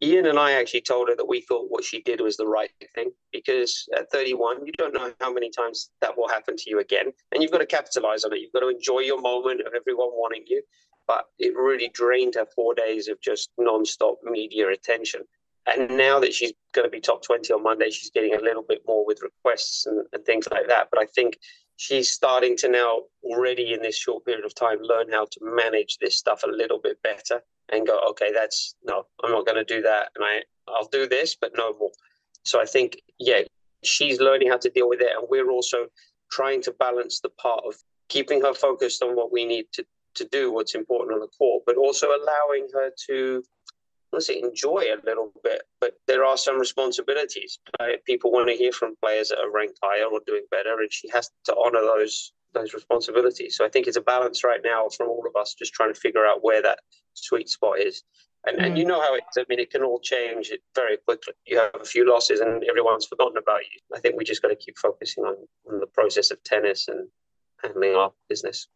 Ian 0.00 0.26
and 0.26 0.38
I 0.38 0.52
actually 0.52 0.82
told 0.82 1.08
her 1.08 1.16
that 1.16 1.26
we 1.26 1.40
thought 1.40 1.70
what 1.70 1.82
she 1.82 2.02
did 2.02 2.20
was 2.20 2.36
the 2.36 2.46
right 2.46 2.70
thing 2.94 3.10
because 3.32 3.88
at 3.96 4.10
31, 4.12 4.64
you 4.64 4.72
don't 4.78 4.94
know 4.94 5.12
how 5.20 5.32
many 5.32 5.50
times 5.50 5.90
that 6.00 6.16
will 6.16 6.28
happen 6.28 6.56
to 6.56 6.70
you 6.70 6.78
again. 6.78 7.06
And 7.32 7.42
you've 7.42 7.50
got 7.50 7.58
to 7.58 7.66
capitalize 7.66 8.24
on 8.24 8.32
it. 8.32 8.40
You've 8.40 8.52
got 8.52 8.60
to 8.60 8.68
enjoy 8.68 9.00
your 9.00 9.20
moment 9.20 9.62
of 9.62 9.72
everyone 9.74 10.10
wanting 10.12 10.44
you 10.46 10.62
but 11.08 11.24
it 11.38 11.56
really 11.56 11.90
drained 11.92 12.34
her 12.36 12.46
four 12.54 12.74
days 12.74 13.08
of 13.08 13.20
just 13.20 13.50
non-stop 13.58 14.18
media 14.22 14.68
attention. 14.68 15.22
And 15.66 15.96
now 15.96 16.20
that 16.20 16.32
she's 16.32 16.52
going 16.72 16.86
to 16.86 16.90
be 16.90 17.00
top 17.00 17.22
20 17.22 17.52
on 17.52 17.62
Monday, 17.62 17.90
she's 17.90 18.10
getting 18.10 18.34
a 18.34 18.40
little 18.40 18.62
bit 18.62 18.82
more 18.86 19.04
with 19.04 19.22
requests 19.22 19.86
and, 19.86 20.06
and 20.12 20.24
things 20.24 20.46
like 20.50 20.68
that. 20.68 20.88
But 20.90 21.00
I 21.00 21.06
think 21.06 21.38
she's 21.76 22.10
starting 22.10 22.56
to 22.58 22.68
now, 22.68 23.02
already 23.24 23.72
in 23.72 23.82
this 23.82 23.96
short 23.96 24.24
period 24.24 24.44
of 24.44 24.54
time, 24.54 24.78
learn 24.82 25.10
how 25.10 25.24
to 25.24 25.40
manage 25.42 25.98
this 25.98 26.16
stuff 26.16 26.42
a 26.44 26.50
little 26.50 26.78
bit 26.78 27.02
better 27.02 27.42
and 27.70 27.86
go, 27.86 28.00
okay, 28.10 28.32
that's 28.32 28.74
no, 28.84 29.04
I'm 29.24 29.30
not 29.30 29.46
going 29.46 29.56
to 29.56 29.64
do 29.64 29.82
that. 29.82 30.10
And 30.14 30.24
I, 30.24 30.42
I'll 30.68 30.88
do 30.88 31.06
this, 31.06 31.36
but 31.38 31.52
no 31.56 31.74
more. 31.78 31.92
So 32.44 32.60
I 32.60 32.64
think, 32.64 33.00
yeah, 33.18 33.40
she's 33.82 34.20
learning 34.20 34.48
how 34.48 34.58
to 34.58 34.70
deal 34.70 34.88
with 34.88 35.00
it. 35.00 35.12
And 35.16 35.26
we're 35.30 35.50
also 35.50 35.86
trying 36.30 36.62
to 36.62 36.72
balance 36.72 37.20
the 37.20 37.30
part 37.30 37.62
of 37.66 37.74
keeping 38.08 38.40
her 38.42 38.54
focused 38.54 39.02
on 39.02 39.16
what 39.16 39.32
we 39.32 39.44
need 39.44 39.66
to, 39.74 39.84
to 40.14 40.24
do 40.24 40.52
what's 40.52 40.74
important 40.74 41.14
on 41.14 41.20
the 41.20 41.28
court, 41.28 41.64
but 41.66 41.76
also 41.76 42.08
allowing 42.08 42.68
her 42.74 42.90
to 43.06 43.42
let's 44.12 44.26
say 44.26 44.40
enjoy 44.40 44.84
a 44.88 45.04
little 45.04 45.32
bit. 45.44 45.62
But 45.80 45.94
there 46.06 46.24
are 46.24 46.36
some 46.36 46.58
responsibilities. 46.58 47.58
People 48.06 48.32
want 48.32 48.48
to 48.48 48.56
hear 48.56 48.72
from 48.72 48.96
players 49.02 49.28
that 49.28 49.38
are 49.38 49.50
ranked 49.50 49.78
higher 49.82 50.06
or 50.06 50.20
doing 50.26 50.44
better, 50.50 50.80
and 50.80 50.92
she 50.92 51.08
has 51.10 51.30
to 51.44 51.56
honor 51.56 51.82
those 51.82 52.32
those 52.54 52.72
responsibilities. 52.72 53.56
So 53.56 53.64
I 53.64 53.68
think 53.68 53.86
it's 53.86 53.98
a 53.98 54.02
balance 54.02 54.42
right 54.42 54.60
now 54.64 54.88
from 54.88 55.08
all 55.08 55.24
of 55.26 55.38
us, 55.38 55.54
just 55.54 55.74
trying 55.74 55.92
to 55.92 56.00
figure 56.00 56.24
out 56.24 56.42
where 56.42 56.62
that 56.62 56.78
sweet 57.12 57.48
spot 57.50 57.78
is. 57.78 58.04
And, 58.46 58.58
mm. 58.58 58.66
and 58.66 58.78
you 58.78 58.86
know 58.86 59.00
how 59.02 59.14
it's, 59.14 59.36
I 59.36 59.44
mean, 59.50 59.58
it 59.58 59.70
can 59.70 59.82
all 59.82 60.00
change 60.00 60.50
very 60.74 60.96
quickly. 60.96 61.34
You 61.46 61.58
have 61.58 61.72
a 61.78 61.84
few 61.84 62.08
losses 62.08 62.40
and 62.40 62.64
everyone's 62.64 63.04
forgotten 63.04 63.36
about 63.36 63.60
you. 63.60 63.80
I 63.94 64.00
think 64.00 64.16
we 64.16 64.24
just 64.24 64.40
got 64.40 64.48
to 64.48 64.56
keep 64.56 64.78
focusing 64.78 65.24
on, 65.24 65.36
on 65.70 65.80
the 65.80 65.86
process 65.86 66.30
of 66.30 66.42
tennis 66.42 66.88
and 66.88 67.08
handling 67.62 67.96
our 67.96 68.12
business 68.30 68.68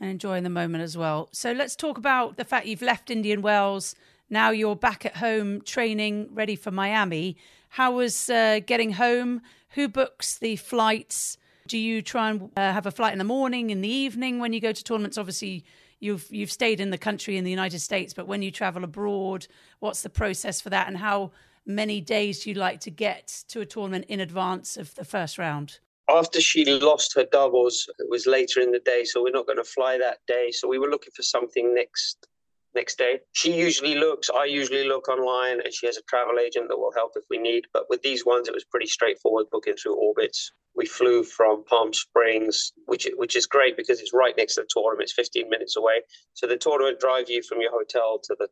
and 0.00 0.10
enjoying 0.10 0.42
the 0.42 0.50
moment 0.50 0.82
as 0.82 0.96
well. 0.96 1.28
So 1.32 1.52
let's 1.52 1.76
talk 1.76 1.98
about 1.98 2.36
the 2.36 2.44
fact 2.44 2.66
you've 2.66 2.82
left 2.82 3.10
Indian 3.10 3.42
Wells. 3.42 3.94
Now 4.30 4.50
you're 4.50 4.76
back 4.76 5.04
at 5.04 5.16
home 5.16 5.60
training, 5.60 6.30
ready 6.32 6.56
for 6.56 6.70
Miami. 6.70 7.36
How 7.70 7.92
was 7.92 8.30
uh, 8.30 8.60
getting 8.66 8.92
home? 8.92 9.42
Who 9.70 9.88
books 9.88 10.38
the 10.38 10.56
flights? 10.56 11.36
Do 11.68 11.78
you 11.78 12.02
try 12.02 12.30
and 12.30 12.50
uh, 12.56 12.72
have 12.72 12.86
a 12.86 12.90
flight 12.90 13.12
in 13.12 13.18
the 13.18 13.24
morning, 13.24 13.70
in 13.70 13.80
the 13.80 13.88
evening 13.88 14.38
when 14.38 14.52
you 14.52 14.60
go 14.60 14.72
to 14.72 14.84
tournaments? 14.84 15.18
Obviously, 15.18 15.64
you've 16.00 16.26
you've 16.30 16.50
stayed 16.50 16.80
in 16.80 16.90
the 16.90 16.98
country 16.98 17.36
in 17.36 17.44
the 17.44 17.50
United 17.50 17.80
States, 17.80 18.12
but 18.12 18.26
when 18.26 18.42
you 18.42 18.50
travel 18.50 18.82
abroad, 18.82 19.46
what's 19.78 20.02
the 20.02 20.10
process 20.10 20.60
for 20.60 20.70
that, 20.70 20.88
and 20.88 20.96
how 20.96 21.30
many 21.66 22.00
days 22.00 22.40
do 22.40 22.50
you 22.50 22.56
like 22.56 22.80
to 22.80 22.90
get 22.90 23.44
to 23.48 23.60
a 23.60 23.66
tournament 23.66 24.06
in 24.08 24.18
advance 24.18 24.76
of 24.76 24.94
the 24.94 25.04
first 25.04 25.38
round? 25.38 25.78
After 26.10 26.40
she 26.40 26.64
lost 26.64 27.14
her 27.14 27.26
doubles, 27.30 27.88
it 27.98 28.08
was 28.08 28.26
later 28.26 28.60
in 28.60 28.72
the 28.72 28.80
day, 28.80 29.04
so 29.04 29.22
we're 29.22 29.30
not 29.30 29.46
going 29.46 29.58
to 29.58 29.64
fly 29.64 29.98
that 29.98 30.18
day. 30.26 30.50
So 30.50 30.68
we 30.68 30.78
were 30.78 30.88
looking 30.88 31.12
for 31.14 31.22
something 31.22 31.74
next 31.74 32.26
next 32.74 32.98
day. 32.98 33.18
She 33.32 33.52
usually 33.52 33.96
looks, 33.96 34.30
I 34.30 34.44
usually 34.44 34.86
look 34.86 35.08
online, 35.08 35.60
and 35.60 35.74
she 35.74 35.86
has 35.86 35.96
a 35.96 36.02
travel 36.02 36.38
agent 36.38 36.68
that 36.68 36.78
will 36.78 36.92
help 36.94 37.12
if 37.16 37.24
we 37.28 37.38
need. 37.38 37.64
But 37.72 37.86
with 37.90 38.02
these 38.02 38.24
ones, 38.24 38.46
it 38.46 38.54
was 38.54 38.64
pretty 38.64 38.86
straightforward 38.86 39.46
booking 39.50 39.74
through 39.74 39.96
Orbitz. 39.96 40.50
We 40.76 40.86
flew 40.86 41.24
from 41.24 41.64
Palm 41.64 41.92
Springs, 41.92 42.72
which 42.86 43.08
which 43.16 43.34
is 43.34 43.46
great 43.46 43.76
because 43.76 44.00
it's 44.00 44.14
right 44.14 44.34
next 44.36 44.54
to 44.54 44.62
the 44.62 44.68
tournament. 44.70 45.04
It's 45.04 45.12
15 45.12 45.48
minutes 45.48 45.76
away. 45.76 46.02
So 46.34 46.46
the 46.46 46.56
tournament 46.56 47.00
drive 47.00 47.28
you 47.28 47.42
from 47.42 47.60
your 47.60 47.72
hotel 47.72 48.20
to 48.24 48.36
the 48.38 48.48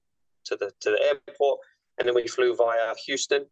to 0.46 0.56
the 0.56 0.72
to 0.80 0.90
the 0.90 1.02
airport, 1.02 1.60
and 1.98 2.08
then 2.08 2.14
we 2.14 2.26
flew 2.26 2.56
via 2.56 2.94
Houston 3.06 3.46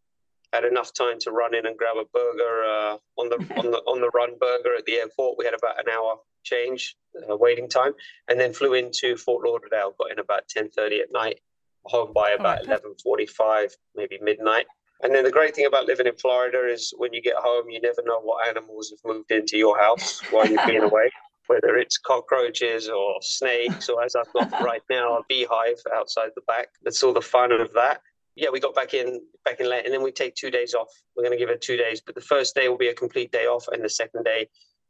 had 0.53 0.63
enough 0.63 0.93
time 0.93 1.19
to 1.19 1.31
run 1.31 1.55
in 1.55 1.65
and 1.65 1.77
grab 1.77 1.97
a 1.97 2.05
burger 2.13 2.63
uh, 2.63 2.97
on 3.17 3.29
the 3.29 3.35
on 3.57 3.71
the 3.71 3.77
on 3.79 4.01
the 4.01 4.09
run 4.09 4.31
burger 4.39 4.75
at 4.77 4.85
the 4.85 4.95
airport. 4.95 5.37
We 5.37 5.45
had 5.45 5.53
about 5.53 5.79
an 5.79 5.91
hour 5.91 6.19
change 6.43 6.95
uh, 7.29 7.35
waiting 7.35 7.67
time, 7.69 7.93
and 8.29 8.39
then 8.39 8.53
flew 8.53 8.73
into 8.73 9.17
Fort 9.17 9.45
Lauderdale. 9.45 9.95
Got 9.97 10.11
in 10.11 10.19
about 10.19 10.47
ten 10.47 10.69
thirty 10.69 10.99
at 10.99 11.11
night, 11.11 11.39
home 11.83 12.13
by 12.13 12.31
about 12.31 12.65
eleven 12.65 12.95
forty 13.03 13.25
five, 13.25 13.75
maybe 13.95 14.17
midnight. 14.21 14.65
And 15.03 15.13
then 15.13 15.23
the 15.23 15.31
great 15.31 15.55
thing 15.55 15.67
about 15.67 15.85
living 15.85 16.07
in 16.07 16.15
Florida 16.15 16.67
is 16.67 16.91
when 16.97 17.13
you 17.13 17.21
get 17.21 17.35
home, 17.35 17.69
you 17.69 17.79
never 17.79 18.01
know 18.03 18.19
what 18.19 18.47
animals 18.47 18.89
have 18.89 18.99
moved 19.05 19.29
into 19.29 19.55
your 19.55 19.77
house 19.77 20.21
while 20.31 20.47
you've 20.47 20.65
been 20.65 20.83
away, 20.91 21.11
whether 21.45 21.77
it's 21.77 21.99
cockroaches 21.99 22.89
or 22.89 23.15
snakes, 23.21 23.89
or 23.89 24.03
as 24.03 24.15
I've 24.15 24.33
got 24.33 24.51
right 24.63 24.81
now, 24.89 25.17
a 25.17 25.21
beehive 25.29 25.79
outside 25.95 26.29
the 26.33 26.41
back. 26.47 26.69
That's 26.83 27.03
all 27.03 27.13
the 27.13 27.21
fun 27.21 27.51
of 27.51 27.71
that. 27.73 28.01
Yeah, 28.37 28.49
we 28.51 28.59
got 28.59 28.75
back 28.75 28.93
in 28.93 29.19
back 29.43 29.59
in 29.59 29.67
late, 29.67 29.85
and 29.85 29.93
then 29.93 30.03
we 30.03 30.11
take 30.11 30.35
two 30.35 30.51
days 30.51 30.75
off. 30.75 30.89
We're 31.15 31.23
going 31.23 31.35
to 31.35 31.43
give 31.43 31.49
it 31.49 31.59
two 31.59 31.75
days, 31.75 32.01
but 32.05 32.13
the 32.13 32.21
first 32.21 32.53
day 32.53 32.69
will 32.69 32.77
be 32.77 32.89
a 32.89 32.93
complete 32.93 33.31
day 33.31 33.45
off, 33.45 33.67
and 33.67 33.83
the 33.83 33.89
second 33.89 34.25
day 34.25 34.47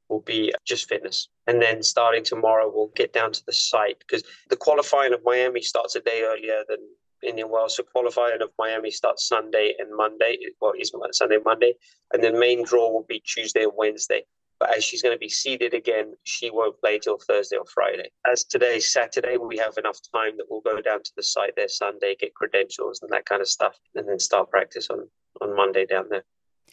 will 0.10 0.20
be 0.20 0.54
just 0.66 0.89
fitness. 0.89 1.30
And 1.48 1.62
then 1.62 1.82
starting 1.82 2.25
tomorrow, 2.25 2.70
we'll 2.74 2.92
get 2.94 3.13
down 3.13 3.32
to 3.32 3.46
the 3.46 3.54
site 3.54 4.00
because 4.00 4.24
the 4.50 4.58
qualifying 4.58 5.13
of 5.13 5.22
Miami 5.24 5.62
starts 5.62 5.96
a 5.96 6.01
day 6.01 6.24
earlier 6.24 6.63
than 6.68 6.80
Indian 7.24 7.50
Wells. 7.50 7.77
So 7.77 7.84
qualifying 7.84 8.42
of 8.42 8.50
Miami 8.60 8.92
starts 8.92 9.25
Sunday 9.25 9.75
and 9.80 9.96
Monday. 9.96 10.38
Well, 10.60 10.74
it's 10.75 10.92
Sunday, 11.18 11.38
Monday, 11.44 11.74
and 12.13 12.22
then 12.22 12.38
main 12.38 12.66
draw 12.66 12.92
will 12.92 13.06
be 13.08 13.22
Tuesday 13.22 13.63
and 13.63 13.72
Wednesday. 13.77 14.24
But 14.59 14.75
as 14.75 14.83
she's 14.83 15.01
going 15.01 15.15
to 15.15 15.19
be 15.19 15.29
seeded 15.29 15.73
again, 15.73 16.13
she 16.23 16.49
won't 16.49 16.79
play 16.79 16.99
till 16.99 17.17
Thursday 17.17 17.57
or 17.57 17.65
Friday. 17.65 18.09
As 18.29 18.43
today, 18.43 18.79
Saturday, 18.79 19.37
we 19.37 19.57
have 19.57 19.77
enough 19.77 19.99
time 20.13 20.37
that 20.37 20.47
we'll 20.49 20.61
go 20.61 20.81
down 20.81 21.03
to 21.03 21.11
the 21.15 21.23
site 21.23 21.55
there 21.55 21.67
Sunday, 21.67 22.15
get 22.19 22.33
credentials 22.33 23.01
and 23.01 23.11
that 23.11 23.25
kind 23.25 23.41
of 23.41 23.47
stuff, 23.47 23.77
and 23.95 24.07
then 24.07 24.19
start 24.19 24.49
practice 24.49 24.89
on 24.89 25.07
on 25.41 25.55
Monday 25.55 25.85
down 25.85 26.05
there. 26.09 26.23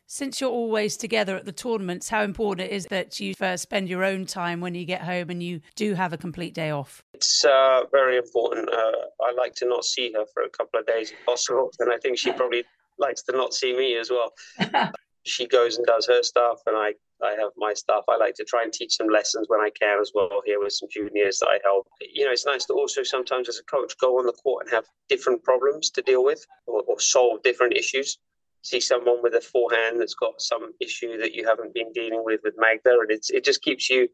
Since 0.06 0.40
you're 0.40 0.50
always 0.50 0.96
together 0.96 1.36
at 1.36 1.46
the 1.46 1.52
tournaments, 1.52 2.10
how 2.10 2.22
important 2.22 2.70
it 2.70 2.74
is 2.74 2.86
that 2.86 3.20
you 3.20 3.34
first 3.34 3.62
spend 3.62 3.88
your 3.88 4.04
own 4.04 4.26
time 4.26 4.60
when 4.60 4.74
you 4.74 4.84
get 4.84 5.00
home 5.00 5.30
and 5.30 5.42
you 5.42 5.60
do 5.76 5.94
have 5.94 6.12
a 6.12 6.18
complete 6.18 6.52
day 6.52 6.70
off? 6.70 7.02
It's 7.14 7.44
uh, 7.44 7.82
very 7.90 8.18
important. 8.18 8.68
Uh, 8.68 8.92
I 9.22 9.32
like 9.36 9.54
to 9.56 9.66
not 9.66 9.84
see 9.84 10.12
her 10.12 10.24
for 10.32 10.42
a 10.42 10.50
couple 10.50 10.78
of 10.78 10.86
days 10.86 11.10
if 11.10 11.24
possible, 11.24 11.70
and 11.78 11.90
I 11.90 11.96
think 11.98 12.18
she 12.18 12.32
probably 12.32 12.64
likes 12.98 13.22
to 13.24 13.32
not 13.32 13.54
see 13.54 13.74
me 13.74 13.96
as 13.96 14.10
well. 14.10 14.34
she 15.24 15.46
goes 15.46 15.78
and 15.78 15.86
does 15.86 16.06
her 16.06 16.22
stuff, 16.22 16.60
and 16.66 16.76
I 16.76 16.94
I 17.22 17.30
have 17.40 17.52
my 17.56 17.72
stuff. 17.74 18.04
I 18.08 18.16
like 18.16 18.34
to 18.36 18.44
try 18.44 18.62
and 18.62 18.72
teach 18.72 18.96
some 18.96 19.08
lessons 19.08 19.46
when 19.48 19.60
I 19.60 19.70
can 19.78 20.00
as 20.00 20.12
well 20.14 20.42
here 20.44 20.62
with 20.62 20.72
some 20.72 20.88
juniors 20.90 21.38
that 21.38 21.48
I 21.48 21.58
help. 21.62 21.86
You 22.00 22.24
know, 22.24 22.32
it's 22.32 22.46
nice 22.46 22.64
to 22.66 22.74
also 22.74 23.02
sometimes 23.02 23.48
as 23.48 23.58
a 23.58 23.64
coach 23.64 23.94
go 24.00 24.18
on 24.18 24.26
the 24.26 24.32
court 24.32 24.66
and 24.66 24.74
have 24.74 24.84
different 25.08 25.42
problems 25.42 25.90
to 25.90 26.02
deal 26.02 26.24
with 26.24 26.44
or, 26.66 26.82
or 26.86 27.00
solve 27.00 27.42
different 27.42 27.76
issues 27.76 28.18
see 28.64 28.80
someone 28.80 29.22
with 29.22 29.34
a 29.34 29.40
forehand 29.40 30.00
that's 30.00 30.14
got 30.14 30.40
some 30.40 30.72
issue 30.80 31.18
that 31.18 31.34
you 31.34 31.46
haven't 31.46 31.74
been 31.74 31.92
dealing 31.92 32.22
with 32.24 32.40
with 32.42 32.54
Magda, 32.58 32.98
and 33.00 33.10
it's 33.10 33.30
it 33.30 33.44
just 33.44 33.62
keeps 33.62 33.88
you 33.88 34.08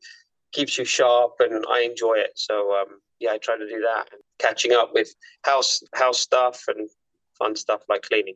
keeps 0.53 0.77
you 0.77 0.85
sharp, 0.85 1.37
and 1.39 1.65
I 1.71 1.83
enjoy 1.83 2.15
it. 2.15 2.33
So 2.35 2.73
um, 2.75 3.01
yeah, 3.21 3.31
I 3.31 3.39
try 3.39 3.57
to 3.57 3.69
do 3.69 3.81
that, 3.81 4.09
catching 4.39 4.73
up 4.73 4.93
with 4.93 5.15
house 5.45 5.83
house 5.95 6.21
stuff 6.21 6.65
and 6.69 6.91
fun 7.39 7.57
stuff 7.57 7.83
like 7.89 8.03
cleaning. 8.03 8.35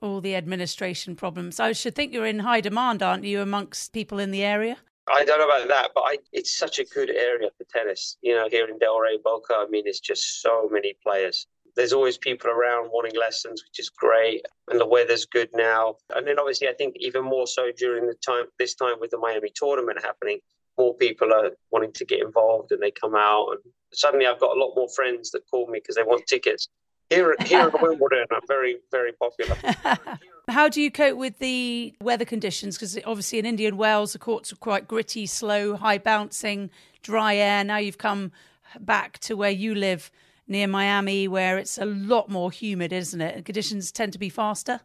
All 0.00 0.20
the 0.20 0.36
administration 0.36 1.16
problems. 1.16 1.58
I 1.58 1.72
should 1.72 1.94
think 1.94 2.12
you're 2.12 2.26
in 2.26 2.40
high 2.40 2.60
demand, 2.60 3.02
aren't 3.02 3.24
you, 3.24 3.40
amongst 3.40 3.92
people 3.92 4.18
in 4.18 4.30
the 4.30 4.42
area? 4.42 4.76
I 5.10 5.24
don't 5.24 5.38
know 5.38 5.46
about 5.46 5.68
that, 5.68 5.90
but 5.94 6.02
I, 6.02 6.18
it's 6.32 6.56
such 6.56 6.78
a 6.78 6.84
good 6.84 7.10
area 7.10 7.48
for 7.56 7.64
tennis. 7.64 8.16
You 8.20 8.34
know, 8.34 8.48
here 8.50 8.68
in 8.68 8.78
Delray 8.78 9.22
Boca, 9.22 9.54
I 9.56 9.66
mean, 9.70 9.84
it's 9.86 10.00
just 10.00 10.42
so 10.42 10.68
many 10.70 10.94
players 11.02 11.46
there's 11.78 11.92
always 11.92 12.18
people 12.18 12.50
around 12.50 12.90
wanting 12.92 13.18
lessons, 13.18 13.62
which 13.62 13.78
is 13.78 13.88
great. 13.88 14.44
And 14.68 14.80
the 14.80 14.86
weather's 14.86 15.24
good 15.24 15.48
now. 15.54 15.94
And 16.14 16.26
then 16.26 16.36
obviously, 16.36 16.66
I 16.66 16.72
think 16.72 16.96
even 16.98 17.24
more 17.24 17.46
so 17.46 17.70
during 17.70 18.08
the 18.08 18.14
time, 18.14 18.46
this 18.58 18.74
time 18.74 18.96
with 19.00 19.10
the 19.10 19.18
Miami 19.18 19.52
tournament 19.54 20.02
happening, 20.02 20.40
more 20.76 20.94
people 20.94 21.32
are 21.32 21.52
wanting 21.70 21.92
to 21.92 22.04
get 22.04 22.20
involved 22.20 22.72
and 22.72 22.82
they 22.82 22.90
come 22.90 23.14
out. 23.14 23.50
And 23.52 23.72
suddenly 23.94 24.26
I've 24.26 24.40
got 24.40 24.56
a 24.56 24.60
lot 24.60 24.74
more 24.74 24.88
friends 24.88 25.30
that 25.30 25.48
call 25.48 25.68
me 25.68 25.78
because 25.78 25.94
they 25.94 26.02
want 26.02 26.26
tickets. 26.26 26.68
Here, 27.10 27.34
here 27.46 27.60
at 27.60 27.82
Wimbledon, 27.82 28.26
I'm 28.30 28.46
very, 28.46 28.78
very 28.90 29.12
popular. 29.12 29.56
How 30.48 30.68
do 30.68 30.80
you 30.80 30.90
cope 30.90 31.16
with 31.16 31.38
the 31.38 31.94
weather 32.00 32.24
conditions? 32.24 32.76
Because 32.76 32.98
obviously 33.04 33.38
in 33.38 33.46
Indian 33.46 33.76
Wells, 33.76 34.12
the 34.12 34.18
courts 34.18 34.52
are 34.52 34.56
quite 34.56 34.88
gritty, 34.88 35.26
slow, 35.26 35.76
high 35.76 35.98
bouncing, 35.98 36.70
dry 37.02 37.36
air. 37.36 37.64
Now 37.64 37.76
you've 37.76 37.98
come 37.98 38.32
back 38.80 39.18
to 39.20 39.36
where 39.36 39.50
you 39.50 39.74
live 39.74 40.10
near 40.46 40.66
Miami 40.66 41.28
where 41.28 41.58
it's 41.58 41.78
a 41.78 41.84
lot 41.84 42.30
more 42.30 42.50
humid, 42.50 42.92
isn't 42.92 43.20
it? 43.20 43.44
Conditions 43.44 43.92
tend 43.92 44.12
to 44.14 44.18
be 44.18 44.30
faster. 44.30 44.80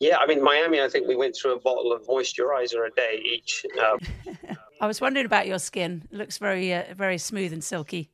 Yeah, 0.00 0.18
I 0.18 0.26
mean 0.26 0.42
Miami. 0.42 0.82
I 0.82 0.88
think 0.88 1.06
we 1.06 1.16
went 1.16 1.36
through 1.36 1.52
a 1.52 1.60
bottle 1.60 1.92
of 1.92 2.02
moisturizer 2.06 2.86
a 2.86 2.90
day 2.94 3.22
each. 3.24 3.64
Um, 3.80 3.98
I 4.80 4.86
was 4.86 5.00
wondering 5.00 5.24
about 5.24 5.46
your 5.46 5.60
skin. 5.60 6.02
It 6.10 6.16
looks 6.16 6.38
very, 6.38 6.74
uh, 6.74 6.94
very 6.96 7.16
smooth 7.16 7.52
and 7.52 7.62
silky. 7.62 8.10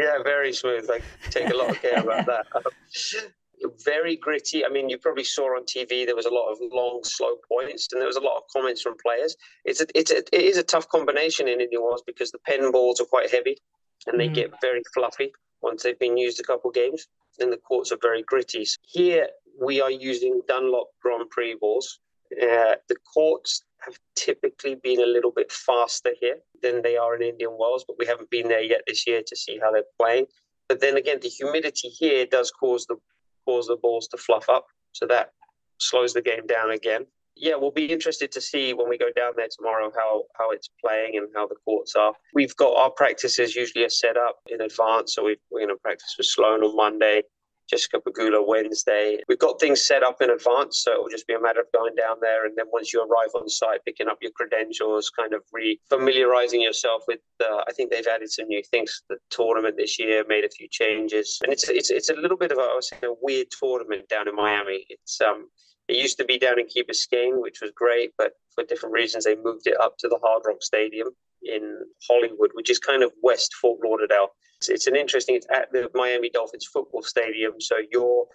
Yeah, 0.00 0.22
very 0.22 0.52
smooth. 0.52 0.88
I 0.90 1.00
take 1.28 1.50
a 1.50 1.56
lot 1.56 1.70
of 1.70 1.82
care 1.82 2.00
about 2.00 2.24
that. 2.24 2.46
very 3.84 4.16
gritty. 4.16 4.64
I 4.64 4.70
mean, 4.70 4.88
you 4.88 4.96
probably 4.96 5.24
saw 5.24 5.56
on 5.56 5.64
TV 5.64 6.06
there 6.06 6.16
was 6.16 6.24
a 6.24 6.32
lot 6.32 6.50
of 6.50 6.58
long, 6.72 7.00
slow 7.04 7.36
points, 7.46 7.88
and 7.92 8.00
there 8.00 8.06
was 8.06 8.16
a 8.16 8.20
lot 8.20 8.38
of 8.38 8.44
comments 8.50 8.80
from 8.80 8.94
players. 9.04 9.36
It's 9.66 9.82
a, 9.82 9.86
it's 9.94 10.10
a, 10.10 10.18
it 10.18 10.42
is 10.42 10.56
a 10.56 10.62
tough 10.62 10.88
combination 10.88 11.48
in 11.48 11.60
Indian 11.60 11.82
Wells 11.82 12.02
because 12.06 12.30
the 12.30 12.38
Penn 12.38 12.72
balls 12.72 12.98
are 12.98 13.04
quite 13.04 13.30
heavy 13.30 13.58
and 14.06 14.18
they 14.18 14.28
mm. 14.28 14.34
get 14.34 14.52
very 14.62 14.82
fluffy 14.94 15.32
once 15.60 15.82
they've 15.82 15.98
been 15.98 16.16
used 16.16 16.40
a 16.40 16.44
couple 16.44 16.70
of 16.70 16.74
games. 16.74 17.06
And 17.38 17.52
the 17.52 17.58
courts 17.58 17.92
are 17.92 17.98
very 18.00 18.22
gritty. 18.22 18.66
Here 18.82 19.28
we 19.60 19.82
are 19.82 19.90
using 19.90 20.40
Dunlop 20.48 20.88
Grand 21.02 21.28
Prix 21.28 21.56
balls. 21.60 22.00
Uh, 22.32 22.76
the 22.88 22.96
courts 23.12 23.64
have 23.84 23.98
typically 24.16 24.76
been 24.76 25.00
a 25.00 25.06
little 25.06 25.30
bit 25.30 25.50
faster 25.50 26.10
here 26.20 26.38
than 26.62 26.82
they 26.82 26.96
are 26.96 27.14
in 27.14 27.22
Indian 27.22 27.56
Wells, 27.58 27.84
but 27.86 27.96
we 27.98 28.06
haven't 28.06 28.30
been 28.30 28.48
there 28.48 28.62
yet 28.62 28.82
this 28.86 29.06
year 29.06 29.22
to 29.26 29.36
see 29.36 29.58
how 29.60 29.72
they're 29.72 29.82
playing. 29.98 30.26
But 30.68 30.80
then 30.80 30.96
again, 30.96 31.18
the 31.20 31.28
humidity 31.28 31.88
here 31.88 32.26
does 32.26 32.50
cause 32.50 32.86
the 32.86 32.96
cause 33.44 33.66
the 33.66 33.76
balls 33.76 34.08
to 34.08 34.16
fluff 34.16 34.48
up, 34.48 34.66
so 34.92 35.06
that 35.06 35.32
slows 35.78 36.12
the 36.12 36.22
game 36.22 36.46
down 36.46 36.70
again 36.70 37.06
yeah, 37.40 37.54
we'll 37.56 37.70
be 37.70 37.86
interested 37.86 38.30
to 38.32 38.40
see 38.40 38.74
when 38.74 38.88
we 38.88 38.98
go 38.98 39.10
down 39.16 39.32
there 39.36 39.48
tomorrow 39.50 39.90
how 39.96 40.24
how 40.38 40.50
it's 40.50 40.68
playing 40.84 41.16
and 41.16 41.28
how 41.34 41.46
the 41.46 41.54
courts 41.64 41.96
are. 41.96 42.12
We've 42.34 42.54
got 42.56 42.76
our 42.76 42.90
practices 42.90 43.56
usually 43.56 43.84
are 43.84 43.90
set 43.90 44.16
up 44.16 44.40
in 44.46 44.60
advance, 44.60 45.14
so 45.14 45.24
we 45.24 45.32
are 45.32 45.36
going 45.50 45.68
to 45.68 45.76
practice 45.76 46.14
with 46.18 46.26
Sloane 46.26 46.62
on 46.62 46.76
Monday, 46.76 47.22
Jessica 47.70 48.00
Pegula 48.00 48.44
Wednesday. 48.46 49.20
We've 49.28 49.38
got 49.38 49.60
things 49.60 49.86
set 49.86 50.02
up 50.02 50.20
in 50.20 50.30
advance, 50.30 50.78
so 50.78 50.92
it'll 50.92 51.08
just 51.08 51.26
be 51.26 51.34
a 51.34 51.40
matter 51.40 51.60
of 51.60 51.66
going 51.72 51.94
down 51.94 52.16
there 52.20 52.46
and 52.46 52.56
then 52.56 52.66
once 52.72 52.92
you 52.92 53.00
arrive 53.00 53.30
on 53.34 53.48
site, 53.48 53.84
picking 53.84 54.08
up 54.08 54.18
your 54.20 54.32
credentials, 54.32 55.10
kind 55.10 55.32
of 55.32 55.42
re-familiarizing 55.52 56.60
yourself 56.60 57.04
with. 57.06 57.20
Uh, 57.40 57.62
I 57.68 57.72
think 57.72 57.90
they've 57.90 58.06
added 58.06 58.30
some 58.30 58.48
new 58.48 58.62
things. 58.70 59.02
to 59.08 59.14
The 59.14 59.18
tournament 59.30 59.76
this 59.76 59.98
year 59.98 60.24
made 60.28 60.44
a 60.44 60.50
few 60.50 60.68
changes, 60.68 61.38
and 61.42 61.52
it's 61.52 61.68
it's 61.68 61.90
it's 61.90 62.10
a 62.10 62.14
little 62.14 62.36
bit 62.36 62.52
of 62.52 62.58
a, 62.58 62.62
I 62.62 62.74
was 62.74 62.88
saying, 62.88 63.04
a 63.04 63.14
weird 63.22 63.48
tournament 63.50 64.08
down 64.08 64.28
in 64.28 64.34
Miami. 64.34 64.84
It's 64.88 65.20
um 65.20 65.48
it 65.88 65.96
used 65.96 66.18
to 66.18 66.24
be 66.24 66.38
down 66.38 66.58
in 66.58 66.66
Key 66.66 66.84
Biscayne, 66.84 67.40
which 67.40 67.60
was 67.60 67.72
great, 67.74 68.12
but 68.16 68.32
for 68.54 68.64
different 68.64 68.92
reasons, 68.92 69.24
they 69.24 69.36
moved 69.36 69.66
it 69.66 69.80
up 69.80 69.96
to 69.98 70.08
the 70.08 70.18
Hard 70.22 70.42
Rock 70.46 70.62
Stadium 70.62 71.08
in 71.42 71.78
Hollywood, 72.08 72.50
which 72.54 72.70
is 72.70 72.78
kind 72.78 73.02
of 73.02 73.12
West 73.22 73.54
Fort 73.54 73.80
Lauderdale. 73.84 74.28
It's, 74.60 74.68
it's 74.68 74.86
an 74.86 74.96
interesting, 74.96 75.36
it's 75.36 75.46
at 75.50 75.72
the 75.72 75.90
Miami 75.94 76.28
Dolphins 76.28 76.68
football 76.70 77.02
stadium. 77.02 77.60
So 77.60 77.76
your 77.90 78.26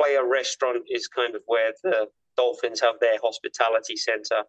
player 0.00 0.26
restaurant 0.26 0.82
is 0.90 1.08
kind 1.08 1.34
of 1.34 1.42
where 1.46 1.72
the 1.82 2.08
Dolphins 2.36 2.80
have 2.80 2.94
their 3.00 3.18
hospitality 3.22 3.96
center. 3.96 4.44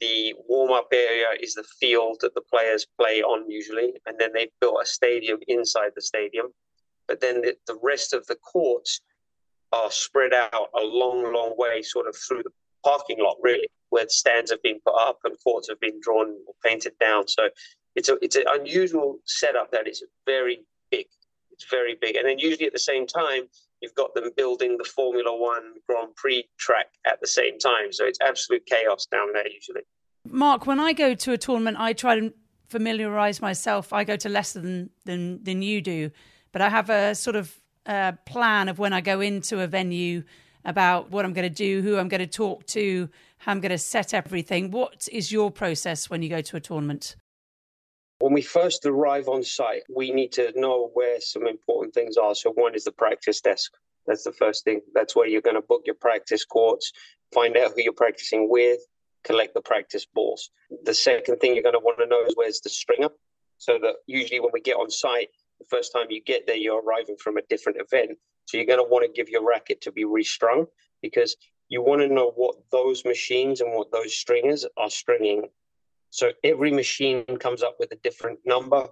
The 0.00 0.34
warm 0.48 0.72
up 0.72 0.88
area 0.92 1.28
is 1.40 1.54
the 1.54 1.64
field 1.80 2.18
that 2.20 2.34
the 2.34 2.42
players 2.42 2.86
play 2.98 3.22
on 3.22 3.48
usually. 3.48 3.94
And 4.06 4.18
then 4.18 4.30
they've 4.34 4.50
built 4.60 4.82
a 4.82 4.86
stadium 4.86 5.38
inside 5.46 5.92
the 5.94 6.02
stadium. 6.02 6.46
But 7.06 7.20
then 7.20 7.42
the, 7.42 7.56
the 7.68 7.78
rest 7.80 8.12
of 8.12 8.26
the 8.26 8.34
courts 8.34 9.00
are 9.72 9.90
spread 9.90 10.34
out 10.34 10.68
a 10.76 10.82
long, 10.82 11.32
long 11.32 11.54
way, 11.56 11.82
sort 11.82 12.08
of 12.08 12.16
through 12.16 12.42
the 12.42 12.50
parking 12.84 13.18
lot, 13.20 13.36
really, 13.40 13.68
where 13.90 14.04
the 14.04 14.10
stands 14.10 14.50
have 14.50 14.62
been 14.62 14.80
put 14.84 14.94
up 14.98 15.18
and 15.24 15.36
courts 15.42 15.68
have 15.68 15.80
been 15.80 16.00
drawn 16.02 16.36
or 16.46 16.54
painted 16.64 16.92
down. 16.98 17.28
So 17.28 17.48
it's 17.96 18.08
a 18.08 18.16
it's 18.22 18.36
an 18.36 18.44
unusual 18.48 19.18
setup 19.24 19.72
that 19.72 19.88
is 19.88 20.04
very 20.26 20.60
big. 20.90 21.06
It's 21.50 21.66
very 21.70 21.96
big, 22.00 22.16
and 22.16 22.28
then 22.28 22.38
usually 22.38 22.66
at 22.66 22.72
the 22.72 22.78
same 22.78 23.06
time, 23.06 23.44
you've 23.80 23.94
got 23.94 24.14
them 24.14 24.30
building 24.36 24.76
the 24.76 24.84
Formula 24.84 25.34
One 25.34 25.74
Grand 25.88 26.14
Prix 26.14 26.44
track 26.58 26.88
at 27.06 27.20
the 27.20 27.26
same 27.26 27.58
time. 27.58 27.92
So 27.92 28.04
it's 28.04 28.18
absolute 28.20 28.66
chaos 28.66 29.06
down 29.06 29.32
there 29.32 29.48
usually. 29.48 29.82
Mark, 30.28 30.66
when 30.66 30.78
I 30.78 30.92
go 30.92 31.14
to 31.14 31.32
a 31.32 31.38
tournament, 31.38 31.78
I 31.80 31.94
try 31.94 32.20
to 32.20 32.32
familiarize 32.68 33.40
myself. 33.40 33.92
I 33.92 34.04
go 34.04 34.16
to 34.16 34.28
less 34.28 34.52
than 34.52 34.90
than 35.06 35.42
than 35.42 35.62
you 35.62 35.80
do, 35.80 36.10
but 36.52 36.60
I 36.60 36.68
have 36.68 36.90
a 36.90 37.14
sort 37.14 37.36
of 37.36 37.58
uh, 37.86 38.12
plan 38.26 38.68
of 38.68 38.78
when 38.78 38.92
I 38.92 39.00
go 39.00 39.20
into 39.20 39.60
a 39.60 39.66
venue 39.66 40.24
about 40.66 41.10
what 41.10 41.24
I'm 41.24 41.32
going 41.32 41.48
to 41.48 41.54
do, 41.54 41.80
who 41.80 41.96
I'm 41.96 42.08
going 42.08 42.20
to 42.20 42.26
talk 42.26 42.66
to, 42.66 43.08
how 43.38 43.52
I'm 43.52 43.60
going 43.60 43.70
to 43.70 43.78
set 43.78 44.12
everything. 44.12 44.72
What 44.72 45.08
is 45.12 45.30
your 45.30 45.50
process 45.50 46.10
when 46.10 46.22
you 46.22 46.28
go 46.28 46.42
to 46.42 46.56
a 46.56 46.60
tournament? 46.60 47.16
When 48.18 48.32
we 48.32 48.42
first 48.42 48.86
arrive 48.86 49.28
on 49.28 49.42
site, 49.42 49.82
we 49.94 50.10
need 50.10 50.32
to 50.32 50.52
know 50.58 50.90
where 50.94 51.20
some 51.20 51.46
important 51.46 51.94
things 51.94 52.16
are. 52.16 52.34
So, 52.34 52.50
one 52.52 52.74
is 52.74 52.84
the 52.84 52.92
practice 52.92 53.40
desk. 53.40 53.72
That's 54.06 54.24
the 54.24 54.32
first 54.32 54.64
thing. 54.64 54.80
That's 54.94 55.14
where 55.14 55.26
you're 55.26 55.42
going 55.42 55.56
to 55.56 55.62
book 55.62 55.82
your 55.84 55.96
practice 55.96 56.44
courts, 56.44 56.92
find 57.34 57.56
out 57.56 57.72
who 57.72 57.82
you're 57.82 57.92
practicing 57.92 58.48
with, 58.48 58.80
collect 59.24 59.54
the 59.54 59.60
practice 59.60 60.06
balls. 60.06 60.50
The 60.84 60.94
second 60.94 61.38
thing 61.38 61.54
you're 61.54 61.62
going 61.62 61.74
to 61.74 61.80
want 61.80 61.98
to 61.98 62.06
know 62.06 62.24
is 62.24 62.34
where's 62.36 62.60
the 62.60 62.70
stringer. 62.70 63.10
So 63.58 63.78
that 63.82 63.96
usually 64.06 64.40
when 64.40 64.50
we 64.52 64.60
get 64.60 64.76
on 64.76 64.90
site, 64.90 65.28
the 65.58 65.66
first 65.66 65.92
time 65.92 66.06
you 66.10 66.22
get 66.22 66.46
there, 66.46 66.56
you're 66.56 66.80
arriving 66.80 67.16
from 67.16 67.36
a 67.36 67.42
different 67.48 67.78
event. 67.80 68.18
So 68.44 68.56
you're 68.56 68.66
going 68.66 68.78
to 68.78 68.88
want 68.88 69.04
to 69.04 69.12
give 69.12 69.28
your 69.28 69.44
racket 69.44 69.80
to 69.82 69.92
be 69.92 70.04
restrung 70.04 70.66
because 71.02 71.36
you 71.68 71.82
want 71.82 72.02
to 72.02 72.08
know 72.08 72.32
what 72.36 72.56
those 72.70 73.04
machines 73.04 73.60
and 73.60 73.72
what 73.72 73.90
those 73.90 74.14
stringers 74.14 74.64
are 74.76 74.90
stringing. 74.90 75.42
So 76.16 76.32
every 76.42 76.72
machine 76.72 77.26
comes 77.38 77.62
up 77.62 77.76
with 77.78 77.92
a 77.92 77.96
different 77.96 78.38
number. 78.46 78.88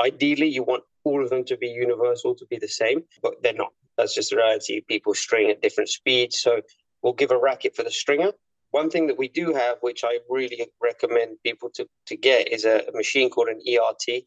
Ideally, 0.00 0.48
you 0.48 0.64
want 0.64 0.82
all 1.04 1.22
of 1.22 1.30
them 1.30 1.44
to 1.44 1.56
be 1.56 1.68
universal, 1.68 2.34
to 2.34 2.46
be 2.46 2.58
the 2.58 2.66
same, 2.66 3.04
but 3.22 3.40
they're 3.40 3.52
not. 3.52 3.72
That's 3.96 4.16
just 4.16 4.30
the 4.30 4.36
reality. 4.38 4.80
People 4.80 5.14
string 5.14 5.48
at 5.48 5.62
different 5.62 5.90
speeds. 5.90 6.40
So 6.40 6.62
we'll 7.02 7.12
give 7.12 7.30
a 7.30 7.38
racket 7.38 7.76
for 7.76 7.84
the 7.84 7.90
stringer. 7.92 8.32
One 8.72 8.90
thing 8.90 9.06
that 9.06 9.16
we 9.16 9.28
do 9.28 9.54
have, 9.54 9.76
which 9.80 10.02
I 10.02 10.18
really 10.28 10.66
recommend 10.82 11.36
people 11.44 11.70
to, 11.76 11.86
to 12.06 12.16
get, 12.16 12.52
is 12.52 12.64
a, 12.64 12.82
a 12.88 12.96
machine 12.96 13.30
called 13.30 13.46
an 13.46 13.60
ERT, 13.60 14.24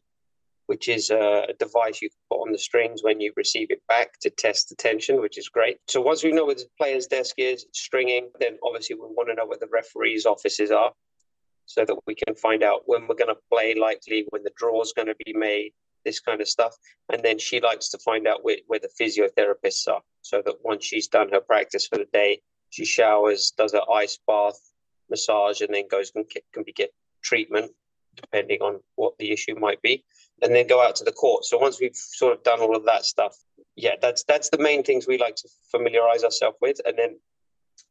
which 0.64 0.88
is 0.88 1.10
a 1.10 1.48
device 1.58 2.00
you 2.00 2.08
can 2.08 2.16
put 2.30 2.40
on 2.40 2.52
the 2.52 2.58
strings 2.58 3.02
when 3.02 3.20
you 3.20 3.34
receive 3.36 3.70
it 3.70 3.82
back 3.86 4.18
to 4.20 4.30
test 4.30 4.70
the 4.70 4.76
tension, 4.76 5.20
which 5.20 5.36
is 5.36 5.50
great. 5.50 5.76
So 5.88 6.00
once 6.00 6.24
we 6.24 6.32
know 6.32 6.46
where 6.46 6.54
the 6.54 6.64
player's 6.78 7.06
desk 7.06 7.34
is, 7.36 7.66
stringing, 7.74 8.30
then 8.40 8.56
obviously 8.64 8.96
we 8.96 9.02
want 9.02 9.28
to 9.28 9.34
know 9.34 9.44
where 9.44 9.58
the 9.58 9.68
referee's 9.70 10.24
offices 10.24 10.70
are 10.70 10.92
so 11.70 11.84
that 11.84 11.96
we 12.04 12.16
can 12.16 12.34
find 12.34 12.64
out 12.64 12.82
when 12.86 13.06
we're 13.06 13.14
going 13.14 13.34
to 13.34 13.40
play 13.48 13.76
likely, 13.76 14.26
when 14.30 14.42
the 14.42 14.50
draw 14.56 14.82
is 14.82 14.92
going 14.92 15.06
to 15.06 15.14
be 15.24 15.32
made, 15.32 15.70
this 16.04 16.18
kind 16.18 16.40
of 16.40 16.48
stuff. 16.48 16.74
And 17.12 17.22
then 17.22 17.38
she 17.38 17.60
likes 17.60 17.90
to 17.90 17.98
find 17.98 18.26
out 18.26 18.44
where, 18.44 18.56
where 18.66 18.80
the 18.80 18.90
physiotherapists 19.00 19.86
are 19.86 20.02
so 20.20 20.42
that 20.44 20.56
once 20.64 20.84
she's 20.84 21.06
done 21.06 21.28
her 21.28 21.40
practice 21.40 21.86
for 21.86 21.96
the 21.96 22.08
day, 22.12 22.42
she 22.70 22.84
showers, 22.84 23.52
does 23.56 23.72
her 23.72 23.88
ice 23.92 24.18
bath, 24.26 24.58
massage, 25.08 25.60
and 25.60 25.72
then 25.72 25.86
goes 25.88 26.10
and 26.16 26.24
can 26.52 26.64
be 26.64 26.72
get 26.72 26.92
treatment 27.22 27.70
depending 28.16 28.60
on 28.60 28.80
what 28.96 29.16
the 29.18 29.30
issue 29.30 29.54
might 29.54 29.80
be 29.80 30.04
and 30.42 30.52
then 30.52 30.66
go 30.66 30.82
out 30.82 30.96
to 30.96 31.04
the 31.04 31.12
court. 31.12 31.44
So 31.44 31.56
once 31.56 31.80
we've 31.80 31.94
sort 31.94 32.36
of 32.36 32.42
done 32.42 32.60
all 32.60 32.74
of 32.74 32.84
that 32.86 33.04
stuff, 33.04 33.36
yeah, 33.76 33.94
that's 34.02 34.24
that's 34.24 34.50
the 34.50 34.58
main 34.58 34.82
things 34.82 35.06
we 35.06 35.18
like 35.18 35.36
to 35.36 35.48
familiarize 35.70 36.24
ourselves 36.24 36.56
with, 36.60 36.80
and 36.84 36.98
then 36.98 37.18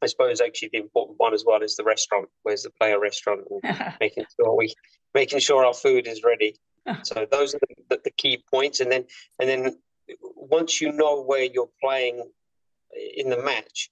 I 0.01 0.07
suppose 0.07 0.41
actually 0.41 0.69
the 0.71 0.79
important 0.79 1.19
one 1.19 1.33
as 1.33 1.43
well 1.45 1.61
is 1.61 1.75
the 1.75 1.83
restaurant. 1.83 2.29
Where's 2.43 2.63
the 2.63 2.71
player 2.71 2.99
restaurant? 2.99 3.41
making 3.99 4.25
sure 4.35 4.55
we 4.55 4.73
making 5.13 5.39
sure 5.39 5.65
our 5.65 5.73
food 5.73 6.07
is 6.07 6.23
ready. 6.23 6.55
so 7.03 7.27
those 7.29 7.55
are 7.55 7.59
the, 7.59 7.75
the, 7.89 8.01
the, 8.05 8.11
key 8.11 8.43
points, 8.51 8.79
and 8.79 8.91
then 8.91 9.05
and 9.39 9.49
then 9.49 9.77
once 10.35 10.81
you 10.81 10.91
know 10.91 11.21
where 11.21 11.43
you're 11.43 11.69
playing 11.81 12.23
in 13.15 13.29
the 13.29 13.41
match, 13.41 13.89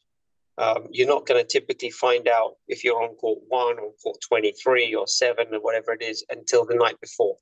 um, 0.58 0.88
you're 0.92 1.08
not 1.08 1.26
going 1.26 1.40
to 1.40 1.48
typically 1.48 1.92
find 1.92 2.28
out 2.28 2.56
if 2.68 2.84
you're 2.84 3.02
on 3.02 3.16
court 3.16 3.40
one 3.48 3.78
or 3.80 3.92
court 4.04 4.18
23 4.28 4.96
or 4.96 5.08
seven 5.08 5.54
or 5.54 5.60
whatever 5.60 5.94
it 5.94 6.02
is 6.02 6.26
until 6.32 6.66
the 6.66 6.76
night 6.76 7.00
before 7.00 7.36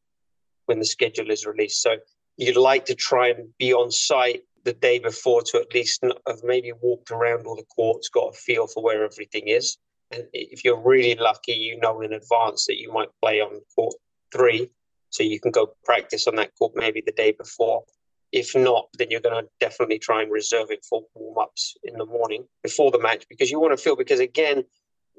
when 0.66 0.80
the 0.80 0.86
schedule 0.86 1.32
is 1.32 1.46
released. 1.46 1.82
So 1.82 1.98
you'd 2.38 2.58
like 2.58 2.86
to 2.86 2.96
try 2.96 3.30
and 3.30 3.50
be 3.58 3.74
on 3.74 3.92
site 3.92 4.44
the 4.66 4.74
day 4.74 5.00
before 5.00 5.44
to 5.44 5.60
at 5.60 5.74
least 5.74 6.04
have 6.28 6.44
maybe 6.44 6.72
walked 6.82 7.12
around 7.12 7.46
all 7.46 7.56
the 7.56 7.64
courts, 7.64 8.10
got 8.10 8.34
a 8.34 8.38
feel 8.38 8.68
for 8.68 8.84
where 8.84 9.06
everything 9.06 9.48
is. 9.48 9.78
And 10.12 10.26
if 10.34 10.66
you're 10.66 10.82
really 10.82 11.16
lucky, 11.16 11.54
you 11.54 11.80
know 11.80 12.02
in 12.02 12.14
advance 12.14 12.66
that 12.66 12.80
you 12.80 12.92
might 12.92 13.10
play 13.22 13.40
on 13.42 13.62
court 13.76 13.94
three, 14.34 14.72
so 15.10 15.24
you 15.24 15.40
can 15.40 15.52
go 15.52 15.76
practice 15.86 16.28
on 16.28 16.36
that 16.36 16.52
court 16.58 16.74
maybe 16.76 17.02
the 17.06 17.12
day 17.12 17.32
before. 17.32 17.84
If 18.32 18.56
not, 18.56 18.90
then 18.98 19.12
you're 19.12 19.22
going 19.22 19.44
to 19.44 19.50
definitely 19.60 20.00
try 20.00 20.24
and 20.24 20.32
reserve 20.32 20.72
it 20.72 20.84
for 20.84 21.04
warm 21.14 21.38
ups 21.38 21.78
in 21.84 21.96
the 21.98 22.06
morning 22.06 22.46
before 22.64 22.92
the 22.92 23.00
match 23.00 23.26
because 23.30 23.50
you 23.50 23.60
want 23.60 23.78
to 23.78 23.82
feel, 23.82 23.96
because 23.96 24.20
again, 24.20 24.64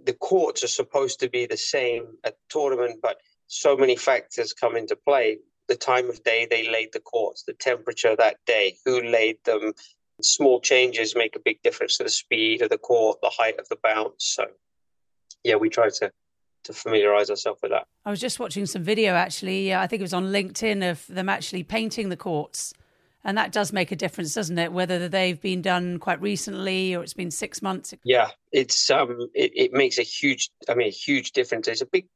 the 0.04 0.12
courts 0.12 0.62
are 0.64 0.68
supposed 0.68 1.20
to 1.20 1.30
be 1.30 1.46
the 1.46 1.56
same 1.56 2.18
at 2.24 2.34
the 2.34 2.44
tournament, 2.50 2.98
but 3.00 3.16
so 3.46 3.76
many 3.76 3.96
factors 3.96 4.52
come 4.52 4.76
into 4.76 4.96
play. 4.96 5.38
The 5.68 5.76
time 5.76 6.08
of 6.08 6.22
day 6.22 6.46
they 6.48 6.68
laid 6.68 6.92
the 6.92 7.00
courts, 7.00 7.42
the 7.42 7.52
temperature 7.52 8.14
that 8.16 8.36
day, 8.46 8.76
who 8.84 9.02
laid 9.02 9.38
them. 9.44 9.72
Small 10.22 10.60
changes 10.60 11.14
make 11.14 11.36
a 11.36 11.40
big 11.40 11.60
difference 11.62 11.98
to 11.98 12.04
the 12.04 12.08
speed 12.08 12.62
of 12.62 12.70
the 12.70 12.78
court, 12.78 13.18
the 13.20 13.30
height 13.30 13.58
of 13.58 13.68
the 13.68 13.76
bounce. 13.82 14.24
So, 14.24 14.46
yeah, 15.44 15.56
we 15.56 15.68
try 15.68 15.90
to 15.90 16.10
to 16.64 16.72
familiarize 16.72 17.30
ourselves 17.30 17.60
with 17.62 17.70
that. 17.70 17.86
I 18.04 18.10
was 18.10 18.20
just 18.20 18.40
watching 18.40 18.66
some 18.66 18.82
video 18.82 19.14
actually. 19.14 19.74
I 19.74 19.86
think 19.86 20.00
it 20.00 20.04
was 20.04 20.14
on 20.14 20.26
LinkedIn 20.26 20.88
of 20.88 21.06
them 21.06 21.28
actually 21.28 21.62
painting 21.62 22.08
the 22.08 22.16
courts. 22.16 22.74
And 23.24 23.36
that 23.38 23.50
does 23.50 23.72
make 23.72 23.90
a 23.90 23.96
difference, 23.96 24.34
doesn't 24.34 24.56
it? 24.56 24.72
Whether 24.72 25.08
they've 25.08 25.40
been 25.40 25.60
done 25.60 25.98
quite 25.98 26.20
recently 26.20 26.94
or 26.94 27.02
it's 27.02 27.14
been 27.14 27.32
six 27.32 27.60
months. 27.60 27.92
Yeah, 28.04 28.30
it's 28.52 28.88
um, 28.88 29.28
it, 29.34 29.50
it 29.56 29.72
makes 29.72 29.98
a 29.98 30.02
huge, 30.02 30.50
I 30.68 30.74
mean, 30.74 30.86
a 30.86 30.92
huge 30.92 31.32
difference. 31.32 31.66
It's 31.66 31.80
a 31.80 31.86
big 31.86 32.06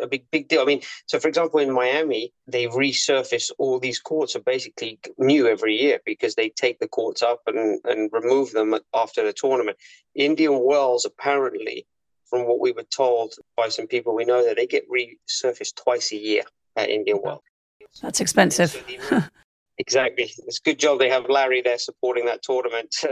a 0.00 0.06
big 0.06 0.30
big 0.30 0.48
deal. 0.48 0.62
I 0.62 0.64
mean, 0.64 0.82
so 1.06 1.18
for 1.18 1.28
example, 1.28 1.60
in 1.60 1.72
Miami, 1.72 2.32
they 2.46 2.66
resurface 2.66 3.50
all 3.58 3.78
these 3.78 3.98
courts 3.98 4.36
are 4.36 4.40
basically 4.40 4.98
new 5.18 5.46
every 5.46 5.76
year 5.76 6.00
because 6.04 6.34
they 6.34 6.50
take 6.50 6.78
the 6.78 6.88
courts 6.88 7.22
up 7.22 7.42
and, 7.46 7.80
and 7.84 8.10
remove 8.12 8.52
them 8.52 8.74
after 8.94 9.24
the 9.24 9.32
tournament. 9.32 9.76
Indian 10.14 10.62
Wells 10.62 11.04
apparently, 11.04 11.86
from 12.28 12.46
what 12.46 12.60
we 12.60 12.72
were 12.72 12.84
told 12.84 13.34
by 13.56 13.68
some 13.68 13.86
people 13.86 14.14
we 14.14 14.24
know, 14.24 14.44
that 14.44 14.56
they 14.56 14.66
get 14.66 14.84
resurfaced 14.90 15.76
twice 15.76 16.12
a 16.12 16.16
year 16.16 16.42
at 16.76 16.90
Indian 16.90 17.20
Wells. 17.22 17.42
That's 18.02 18.20
expensive. 18.20 18.84
exactly. 19.78 20.30
It's 20.46 20.58
a 20.58 20.62
good 20.62 20.78
job 20.78 20.98
they 20.98 21.08
have 21.08 21.28
Larry 21.28 21.62
there 21.62 21.78
supporting 21.78 22.26
that 22.26 22.42
tournament. 22.42 22.94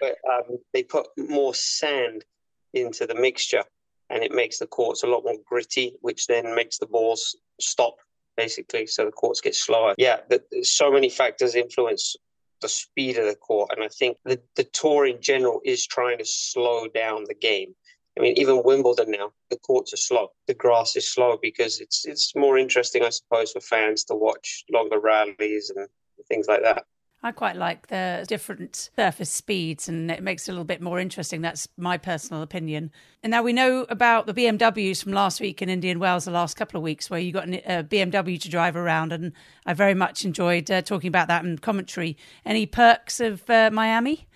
but 0.00 0.16
um, 0.30 0.58
they 0.72 0.82
put 0.82 1.08
more 1.16 1.54
sand 1.54 2.24
into 2.72 3.06
the 3.06 3.14
mixture 3.14 3.64
and 4.10 4.22
it 4.22 4.32
makes 4.32 4.58
the 4.58 4.66
courts 4.66 5.02
a 5.02 5.06
lot 5.06 5.24
more 5.24 5.36
gritty, 5.46 5.94
which 6.00 6.26
then 6.26 6.54
makes 6.54 6.78
the 6.78 6.86
balls 6.86 7.36
stop 7.60 7.96
basically, 8.36 8.86
so 8.86 9.04
the 9.04 9.10
courts 9.10 9.40
get 9.40 9.54
slower. 9.54 9.94
Yeah, 9.98 10.20
so 10.62 10.92
many 10.92 11.10
factors 11.10 11.54
influence 11.54 12.16
the 12.60 12.68
speed 12.68 13.18
of 13.18 13.26
the 13.26 13.34
court, 13.34 13.70
and 13.74 13.84
I 13.84 13.88
think 13.88 14.16
the 14.24 14.40
the 14.56 14.64
tour 14.64 15.06
in 15.06 15.20
general 15.20 15.60
is 15.64 15.86
trying 15.86 16.18
to 16.18 16.24
slow 16.24 16.88
down 16.88 17.24
the 17.24 17.34
game. 17.34 17.74
I 18.16 18.20
mean, 18.20 18.34
even 18.36 18.62
Wimbledon 18.64 19.12
now, 19.12 19.32
the 19.50 19.58
courts 19.58 19.92
are 19.92 19.98
slow. 19.98 20.30
The 20.48 20.54
grass 20.54 20.96
is 20.96 21.12
slow 21.12 21.38
because 21.40 21.80
it's 21.80 22.04
it's 22.04 22.34
more 22.34 22.58
interesting, 22.58 23.04
I 23.04 23.10
suppose, 23.10 23.52
for 23.52 23.60
fans 23.60 24.04
to 24.04 24.14
watch 24.14 24.64
longer 24.72 24.98
rallies 24.98 25.70
and 25.74 25.88
things 26.28 26.46
like 26.48 26.62
that. 26.62 26.84
I 27.20 27.32
quite 27.32 27.56
like 27.56 27.88
the 27.88 28.24
different 28.28 28.90
surface 28.96 29.30
speeds 29.30 29.88
and 29.88 30.08
it 30.08 30.22
makes 30.22 30.46
it 30.46 30.52
a 30.52 30.54
little 30.54 30.64
bit 30.64 30.80
more 30.80 31.00
interesting. 31.00 31.40
That's 31.40 31.66
my 31.76 31.98
personal 31.98 32.42
opinion. 32.42 32.92
And 33.24 33.32
now 33.32 33.42
we 33.42 33.52
know 33.52 33.86
about 33.88 34.26
the 34.26 34.34
BMWs 34.34 35.02
from 35.02 35.12
last 35.12 35.40
week 35.40 35.60
in 35.60 35.68
Indian 35.68 35.98
Wells, 35.98 36.26
the 36.26 36.30
last 36.30 36.56
couple 36.56 36.78
of 36.78 36.84
weeks, 36.84 37.10
where 37.10 37.18
you 37.18 37.32
got 37.32 37.48
a 37.48 37.82
BMW 37.82 38.40
to 38.40 38.48
drive 38.48 38.76
around. 38.76 39.12
And 39.12 39.32
I 39.66 39.74
very 39.74 39.94
much 39.94 40.24
enjoyed 40.24 40.70
uh, 40.70 40.80
talking 40.80 41.08
about 41.08 41.26
that 41.26 41.44
in 41.44 41.58
commentary. 41.58 42.16
Any 42.46 42.66
perks 42.66 43.18
of 43.18 43.48
uh, 43.50 43.70
Miami? 43.72 44.28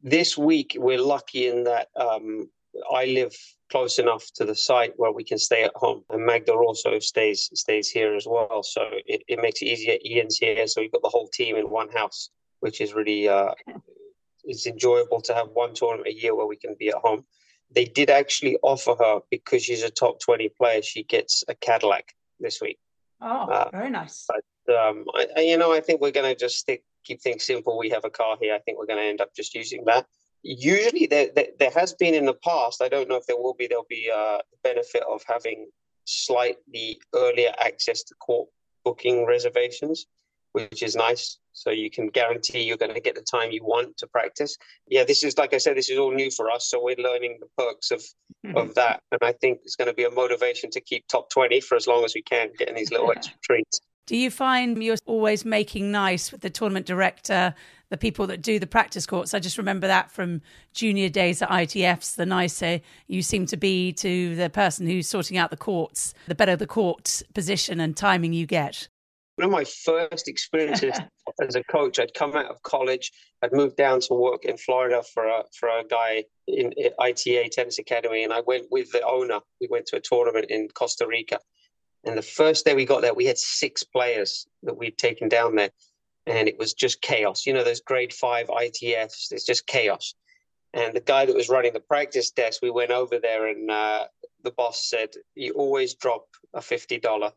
This 0.00 0.38
week, 0.38 0.76
we're 0.78 1.00
lucky 1.00 1.48
in 1.48 1.64
that 1.64 1.88
um, 1.96 2.48
I 2.94 3.06
live 3.06 3.36
close 3.70 3.98
enough 3.98 4.24
to 4.34 4.44
the 4.44 4.54
site 4.54 4.92
where 4.96 5.12
we 5.12 5.24
can 5.24 5.38
stay 5.38 5.64
at 5.64 5.72
home. 5.74 6.02
And 6.10 6.24
Magda 6.24 6.52
also 6.52 6.98
stays 6.98 7.50
stays 7.54 7.88
here 7.88 8.14
as 8.14 8.26
well, 8.26 8.62
so 8.62 8.82
it, 9.06 9.22
it 9.28 9.40
makes 9.40 9.62
it 9.62 9.66
easier. 9.66 9.98
Ian's 10.04 10.38
here, 10.38 10.66
so 10.66 10.80
we've 10.80 10.92
got 10.92 11.02
the 11.02 11.08
whole 11.08 11.28
team 11.28 11.56
in 11.56 11.70
one 11.70 11.90
house, 11.90 12.30
which 12.60 12.80
is 12.80 12.94
really 12.94 13.28
uh, 13.28 13.52
it's 14.44 14.66
enjoyable 14.66 15.20
to 15.22 15.34
have 15.34 15.48
one 15.48 15.74
tournament 15.74 16.08
a 16.08 16.20
year 16.20 16.34
where 16.34 16.46
we 16.46 16.56
can 16.56 16.76
be 16.78 16.88
at 16.88 16.96
home. 16.96 17.24
They 17.70 17.84
did 17.84 18.10
actually 18.10 18.58
offer 18.62 18.94
her 18.98 19.20
because 19.30 19.64
she's 19.64 19.82
a 19.82 19.90
top 19.90 20.20
twenty 20.20 20.48
player. 20.48 20.82
She 20.82 21.02
gets 21.02 21.44
a 21.48 21.54
Cadillac 21.54 22.14
this 22.38 22.60
week. 22.60 22.78
Oh, 23.20 23.48
uh, 23.50 23.70
very 23.72 23.90
nice. 23.90 24.26
But 24.28 24.74
um, 24.74 25.04
I, 25.14 25.40
you 25.40 25.56
know, 25.56 25.72
I 25.72 25.80
think 25.80 26.00
we're 26.00 26.10
going 26.10 26.32
to 26.32 26.38
just 26.38 26.58
stick 26.58 26.84
keep 27.04 27.20
things 27.20 27.44
simple. 27.44 27.78
We 27.78 27.90
have 27.90 28.04
a 28.04 28.10
car 28.10 28.36
here. 28.40 28.54
I 28.54 28.58
think 28.58 28.78
we're 28.78 28.86
going 28.86 28.98
to 28.98 29.04
end 29.04 29.20
up 29.20 29.34
just 29.34 29.54
using 29.54 29.84
that 29.86 30.06
usually 30.44 31.06
there, 31.06 31.28
there, 31.34 31.48
there, 31.58 31.70
has 31.70 31.94
been 31.94 32.14
in 32.14 32.26
the 32.26 32.34
past 32.34 32.82
i 32.82 32.88
don't 32.88 33.08
know 33.08 33.16
if 33.16 33.26
there 33.26 33.36
will 33.36 33.54
be 33.54 33.66
there'll 33.66 33.86
be 33.88 34.08
a 34.14 34.40
benefit 34.62 35.02
of 35.10 35.22
having 35.26 35.66
slightly 36.04 37.00
earlier 37.14 37.52
access 37.58 38.02
to 38.02 38.14
court 38.16 38.48
booking 38.84 39.26
reservations 39.26 40.06
which 40.54 40.84
is 40.84 40.94
nice. 40.94 41.38
So 41.52 41.70
you 41.70 41.90
can 41.90 42.08
guarantee 42.08 42.62
you're 42.62 42.76
going 42.76 42.94
to 42.94 43.00
get 43.00 43.16
the 43.16 43.22
time 43.22 43.50
you 43.50 43.64
want 43.64 43.96
to 43.98 44.06
practice. 44.06 44.56
Yeah 44.86 45.04
this 45.04 45.22
is 45.22 45.36
like 45.36 45.52
i 45.52 45.58
said 45.58 45.76
this 45.76 45.90
is 45.90 45.98
all 45.98 46.12
new 46.12 46.30
for 46.30 46.50
us 46.50 46.70
so 46.70 46.82
we're 46.82 46.96
learning 46.96 47.38
the 47.40 47.48
perks 47.58 47.90
of 47.90 48.00
mm-hmm. 48.00 48.56
of 48.56 48.74
that. 48.76 49.02
And 49.12 49.20
i 49.22 49.32
think 49.32 49.60
it's 49.64 49.76
going 49.76 49.88
to 49.88 49.94
be 49.94 50.04
a 50.04 50.10
motivation 50.10 50.70
to 50.70 50.80
keep 50.80 51.06
top 51.08 51.28
20 51.30 51.60
for 51.60 51.74
as 51.74 51.86
long 51.86 52.04
as 52.04 52.14
we 52.14 52.22
can 52.22 52.50
getting 52.56 52.76
these 52.76 52.90
little 52.90 53.10
extra 53.10 53.36
treats. 53.42 53.80
Do 54.06 54.16
you 54.16 54.30
find 54.30 54.82
you're 54.82 54.96
always 55.06 55.44
making 55.44 55.90
nice 55.90 56.30
with 56.30 56.42
the 56.42 56.50
tournament 56.50 56.86
director, 56.86 57.54
the 57.94 57.98
people 57.98 58.26
that 58.26 58.42
do 58.42 58.58
the 58.58 58.66
practice 58.66 59.06
courts? 59.06 59.34
I 59.34 59.38
just 59.38 59.56
remember 59.56 59.86
that 59.86 60.10
from 60.10 60.42
junior 60.72 61.08
days 61.08 61.40
at 61.40 61.48
ITFs. 61.48 62.16
The 62.16 62.26
nicer 62.26 62.80
you 63.06 63.22
seem 63.22 63.46
to 63.46 63.56
be 63.56 63.92
to 63.92 64.34
the 64.34 64.50
person 64.50 64.88
who's 64.88 65.06
sorting 65.06 65.36
out 65.36 65.50
the 65.50 65.56
courts, 65.56 66.12
the 66.26 66.34
better 66.34 66.56
the 66.56 66.66
court 66.66 67.22
position 67.34 67.78
and 67.78 67.96
timing 67.96 68.32
you 68.32 68.46
get. 68.46 68.88
One 69.36 69.46
of 69.46 69.52
my 69.52 69.62
first 69.62 70.26
experiences 70.26 70.98
as 71.40 71.54
a 71.54 71.62
coach, 71.62 72.00
I'd 72.00 72.14
come 72.14 72.34
out 72.34 72.46
of 72.46 72.60
college, 72.64 73.12
I'd 73.42 73.52
moved 73.52 73.76
down 73.76 74.00
to 74.00 74.14
work 74.14 74.44
in 74.44 74.56
Florida 74.56 75.04
for 75.12 75.28
a 75.28 75.44
for 75.56 75.68
a 75.68 75.84
guy 75.84 76.24
in 76.48 76.72
ITA 76.98 77.48
Tennis 77.50 77.78
Academy, 77.78 78.24
and 78.24 78.32
I 78.32 78.40
went 78.40 78.66
with 78.72 78.90
the 78.90 79.06
owner. 79.06 79.38
We 79.60 79.68
went 79.70 79.86
to 79.86 79.96
a 79.96 80.00
tournament 80.00 80.46
in 80.50 80.66
Costa 80.68 81.06
Rica, 81.06 81.38
and 82.04 82.18
the 82.18 82.22
first 82.22 82.64
day 82.64 82.74
we 82.74 82.86
got 82.86 83.02
there, 83.02 83.14
we 83.14 83.26
had 83.26 83.38
six 83.38 83.84
players 83.84 84.48
that 84.64 84.76
we'd 84.76 84.98
taken 84.98 85.28
down 85.28 85.54
there, 85.54 85.70
and 86.26 86.48
it 86.48 86.58
was 86.58 86.74
just 86.74 87.00
chaos. 87.00 87.46
You 87.46 87.52
know, 87.52 87.64
those 87.64 87.80
grade 87.80 88.12
five 88.12 88.48
ITFs, 88.48 89.32
it's 89.32 89.44
just 89.44 89.66
chaos. 89.66 90.14
And 90.72 90.94
the 90.94 91.00
guy 91.00 91.24
that 91.26 91.36
was 91.36 91.48
running 91.48 91.72
the 91.72 91.80
practice 91.80 92.30
desk, 92.30 92.60
we 92.62 92.70
went 92.70 92.90
over 92.90 93.18
there, 93.18 93.46
and 93.46 93.70
uh, 93.70 94.06
the 94.42 94.50
boss 94.50 94.88
said, 94.88 95.10
"You 95.34 95.52
always 95.52 95.94
drop 95.94 96.26
a 96.52 96.60
fifty 96.60 96.98
dollar 96.98 97.32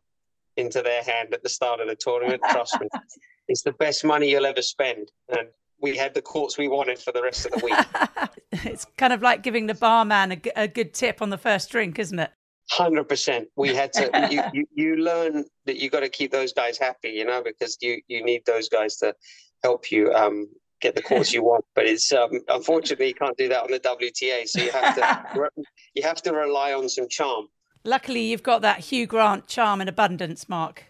into 0.58 0.82
their 0.82 1.02
hand 1.02 1.32
at 1.32 1.42
the 1.42 1.48
start 1.48 1.80
of 1.80 1.88
the 1.88 1.94
tournament. 1.94 2.42
Trust 2.50 2.78
me, 2.80 2.88
it's 3.48 3.62
the 3.62 3.72
best 3.72 4.04
money 4.04 4.30
you'll 4.30 4.44
ever 4.44 4.60
spend. 4.60 5.10
And 5.28 5.48
we 5.80 5.96
had 5.96 6.12
the 6.12 6.22
courts 6.22 6.58
we 6.58 6.68
wanted 6.68 6.98
for 6.98 7.12
the 7.12 7.22
rest 7.22 7.46
of 7.46 7.52
the 7.52 7.64
week. 7.64 8.28
it's 8.64 8.84
kind 8.96 9.12
of 9.12 9.22
like 9.22 9.42
giving 9.42 9.66
the 9.66 9.74
barman 9.74 10.32
a, 10.32 10.40
a 10.56 10.68
good 10.68 10.92
tip 10.92 11.22
on 11.22 11.30
the 11.30 11.38
first 11.38 11.70
drink, 11.70 11.98
isn't 11.98 12.18
it? 12.18 12.30
Hundred 12.70 13.04
percent. 13.08 13.48
We 13.56 13.74
had 13.74 13.92
to. 13.94 14.28
you, 14.30 14.42
you, 14.52 14.66
you 14.74 14.96
learn 14.96 15.44
that 15.64 15.76
you 15.76 15.88
got 15.88 16.00
to 16.00 16.08
keep 16.08 16.30
those 16.30 16.52
guys 16.52 16.78
happy, 16.78 17.10
you 17.10 17.24
know, 17.24 17.42
because 17.42 17.78
you 17.80 18.00
you 18.08 18.22
need 18.22 18.44
those 18.44 18.68
guys 18.68 18.96
to 18.96 19.14
help 19.62 19.90
you 19.90 20.12
um, 20.12 20.48
get 20.80 20.94
the 20.94 21.02
course 21.02 21.32
you 21.32 21.42
want. 21.42 21.64
But 21.74 21.86
it's 21.86 22.12
um, 22.12 22.30
unfortunately 22.48 23.08
you 23.08 23.14
can't 23.14 23.36
do 23.36 23.48
that 23.48 23.62
on 23.62 23.70
the 23.70 23.80
WTA, 23.80 24.46
so 24.46 24.60
you 24.60 24.70
have 24.70 24.94
to 24.96 25.50
you 25.94 26.02
have 26.02 26.20
to 26.22 26.32
rely 26.32 26.74
on 26.74 26.88
some 26.88 27.08
charm. 27.08 27.48
Luckily, 27.84 28.22
you've 28.22 28.42
got 28.42 28.60
that 28.62 28.80
Hugh 28.80 29.06
Grant 29.06 29.46
charm 29.46 29.80
in 29.80 29.88
abundance, 29.88 30.48
Mark. 30.48 30.87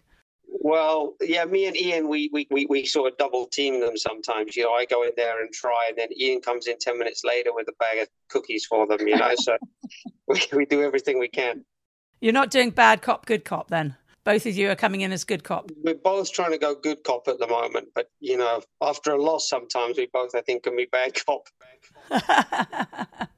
Well, 0.60 1.14
yeah, 1.20 1.44
me 1.44 1.66
and 1.66 1.76
Ian, 1.76 2.08
we, 2.08 2.30
we, 2.32 2.48
we, 2.50 2.66
we 2.66 2.84
sort 2.84 3.12
of 3.12 3.18
double 3.18 3.46
team 3.46 3.80
them 3.80 3.96
sometimes. 3.96 4.56
You 4.56 4.64
know, 4.64 4.72
I 4.72 4.86
go 4.86 5.04
in 5.04 5.12
there 5.16 5.40
and 5.40 5.52
try, 5.52 5.86
and 5.88 5.96
then 5.96 6.08
Ian 6.18 6.40
comes 6.40 6.66
in 6.66 6.78
10 6.80 6.98
minutes 6.98 7.22
later 7.24 7.50
with 7.54 7.68
a 7.68 7.72
bag 7.78 8.02
of 8.02 8.08
cookies 8.28 8.64
for 8.64 8.86
them, 8.86 9.06
you 9.06 9.16
know. 9.16 9.34
so 9.36 9.56
we, 10.28 10.40
we 10.52 10.66
do 10.66 10.82
everything 10.82 11.18
we 11.18 11.28
can. 11.28 11.64
You're 12.20 12.32
not 12.32 12.50
doing 12.50 12.70
bad 12.70 13.02
cop, 13.02 13.26
good 13.26 13.44
cop 13.44 13.68
then? 13.70 13.96
Both 14.24 14.46
of 14.46 14.56
you 14.56 14.68
are 14.70 14.74
coming 14.74 15.02
in 15.02 15.12
as 15.12 15.24
good 15.24 15.44
cop. 15.44 15.70
We're 15.84 15.94
both 15.94 16.32
trying 16.32 16.50
to 16.50 16.58
go 16.58 16.74
good 16.74 17.04
cop 17.04 17.28
at 17.28 17.38
the 17.38 17.46
moment, 17.46 17.88
but, 17.94 18.10
you 18.20 18.36
know, 18.36 18.60
after 18.82 19.12
a 19.12 19.22
loss, 19.22 19.48
sometimes 19.48 19.96
we 19.96 20.08
both, 20.12 20.34
I 20.34 20.40
think, 20.40 20.64
can 20.64 20.76
be 20.76 20.86
bad 20.90 21.12
cop. 21.24 21.46
Bad 22.10 23.06
cop. 23.08 23.28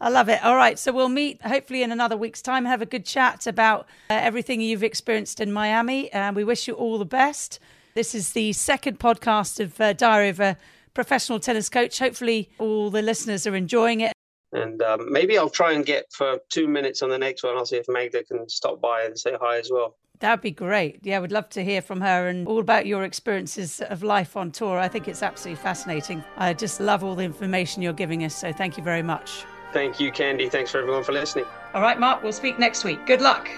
I 0.00 0.10
love 0.10 0.28
it. 0.28 0.44
All 0.44 0.56
right. 0.56 0.78
So 0.78 0.92
we'll 0.92 1.08
meet 1.08 1.42
hopefully 1.42 1.82
in 1.82 1.90
another 1.90 2.16
week's 2.16 2.40
time, 2.40 2.64
have 2.64 2.82
a 2.82 2.86
good 2.86 3.04
chat 3.04 3.46
about 3.46 3.86
uh, 4.10 4.14
everything 4.14 4.60
you've 4.60 4.84
experienced 4.84 5.40
in 5.40 5.52
Miami. 5.52 6.10
And 6.12 6.36
we 6.36 6.44
wish 6.44 6.68
you 6.68 6.74
all 6.74 6.98
the 6.98 7.04
best. 7.04 7.58
This 7.94 8.14
is 8.14 8.32
the 8.32 8.52
second 8.52 9.00
podcast 9.00 9.58
of 9.58 9.80
uh, 9.80 9.92
Diary 9.92 10.28
of 10.28 10.38
a 10.38 10.56
Professional 10.94 11.40
Tennis 11.40 11.68
Coach. 11.68 11.98
Hopefully, 11.98 12.48
all 12.58 12.90
the 12.90 13.02
listeners 13.02 13.46
are 13.46 13.56
enjoying 13.56 14.00
it. 14.00 14.12
And 14.52 14.80
um, 14.82 15.12
maybe 15.12 15.36
I'll 15.36 15.50
try 15.50 15.72
and 15.72 15.84
get 15.84 16.06
for 16.12 16.38
two 16.48 16.68
minutes 16.68 17.02
on 17.02 17.10
the 17.10 17.18
next 17.18 17.42
one. 17.42 17.56
I'll 17.56 17.66
see 17.66 17.76
if 17.76 17.86
Magda 17.88 18.24
can 18.24 18.48
stop 18.48 18.80
by 18.80 19.02
and 19.02 19.18
say 19.18 19.36
hi 19.40 19.58
as 19.58 19.68
well. 19.70 19.96
That'd 20.20 20.42
be 20.42 20.50
great. 20.50 21.00
Yeah, 21.02 21.20
we'd 21.20 21.32
love 21.32 21.48
to 21.50 21.62
hear 21.62 21.82
from 21.82 22.00
her 22.00 22.28
and 22.28 22.48
all 22.48 22.58
about 22.58 22.86
your 22.86 23.04
experiences 23.04 23.80
of 23.80 24.02
life 24.02 24.36
on 24.36 24.50
tour. 24.50 24.78
I 24.78 24.88
think 24.88 25.06
it's 25.06 25.22
absolutely 25.22 25.62
fascinating. 25.62 26.24
I 26.36 26.54
just 26.54 26.80
love 26.80 27.04
all 27.04 27.14
the 27.14 27.24
information 27.24 27.82
you're 27.82 27.92
giving 27.92 28.24
us. 28.24 28.34
So 28.34 28.52
thank 28.52 28.76
you 28.76 28.82
very 28.82 29.02
much. 29.02 29.44
Thank 29.78 30.00
you, 30.00 30.10
Candy. 30.10 30.48
Thanks 30.48 30.72
for 30.72 30.78
everyone 30.78 31.04
for 31.04 31.12
listening. 31.12 31.44
All 31.72 31.80
right, 31.80 32.00
Mark, 32.00 32.24
we'll 32.24 32.32
speak 32.32 32.58
next 32.58 32.82
week. 32.82 33.06
Good 33.06 33.20
luck. 33.20 33.48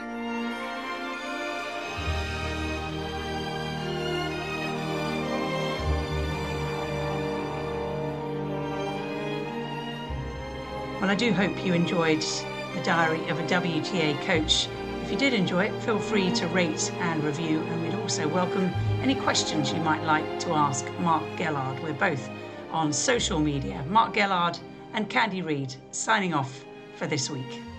Well, 11.01 11.09
I 11.09 11.15
do 11.15 11.33
hope 11.33 11.65
you 11.65 11.73
enjoyed 11.73 12.21
the 12.21 12.83
diary 12.85 13.27
of 13.31 13.41
a 13.41 13.43
WTA 13.45 14.21
coach. 14.27 14.69
If 15.03 15.11
you 15.11 15.17
did 15.17 15.33
enjoy 15.33 15.69
it, 15.69 15.83
feel 15.85 15.99
free 15.99 16.31
to 16.33 16.47
rate 16.49 16.93
and 16.99 17.25
review, 17.25 17.61
and 17.61 17.83
we'd 17.83 17.95
also 17.95 18.29
welcome 18.29 18.71
any 19.01 19.15
questions 19.15 19.73
you 19.73 19.81
might 19.81 20.03
like 20.03 20.39
to 20.41 20.51
ask 20.51 20.87
Mark 20.99 21.25
Gellard. 21.39 21.83
We're 21.83 21.95
both 21.95 22.29
on 22.73 22.93
social 22.93 23.41
media. 23.41 23.83
Mark 23.89 24.13
Gellard 24.13 24.61
and 24.95 25.09
Candy 25.09 25.43
Reid 25.43 25.75
signing 25.91 26.35
off 26.35 26.65
for 26.97 27.07
this 27.07 27.31
week. 27.31 27.70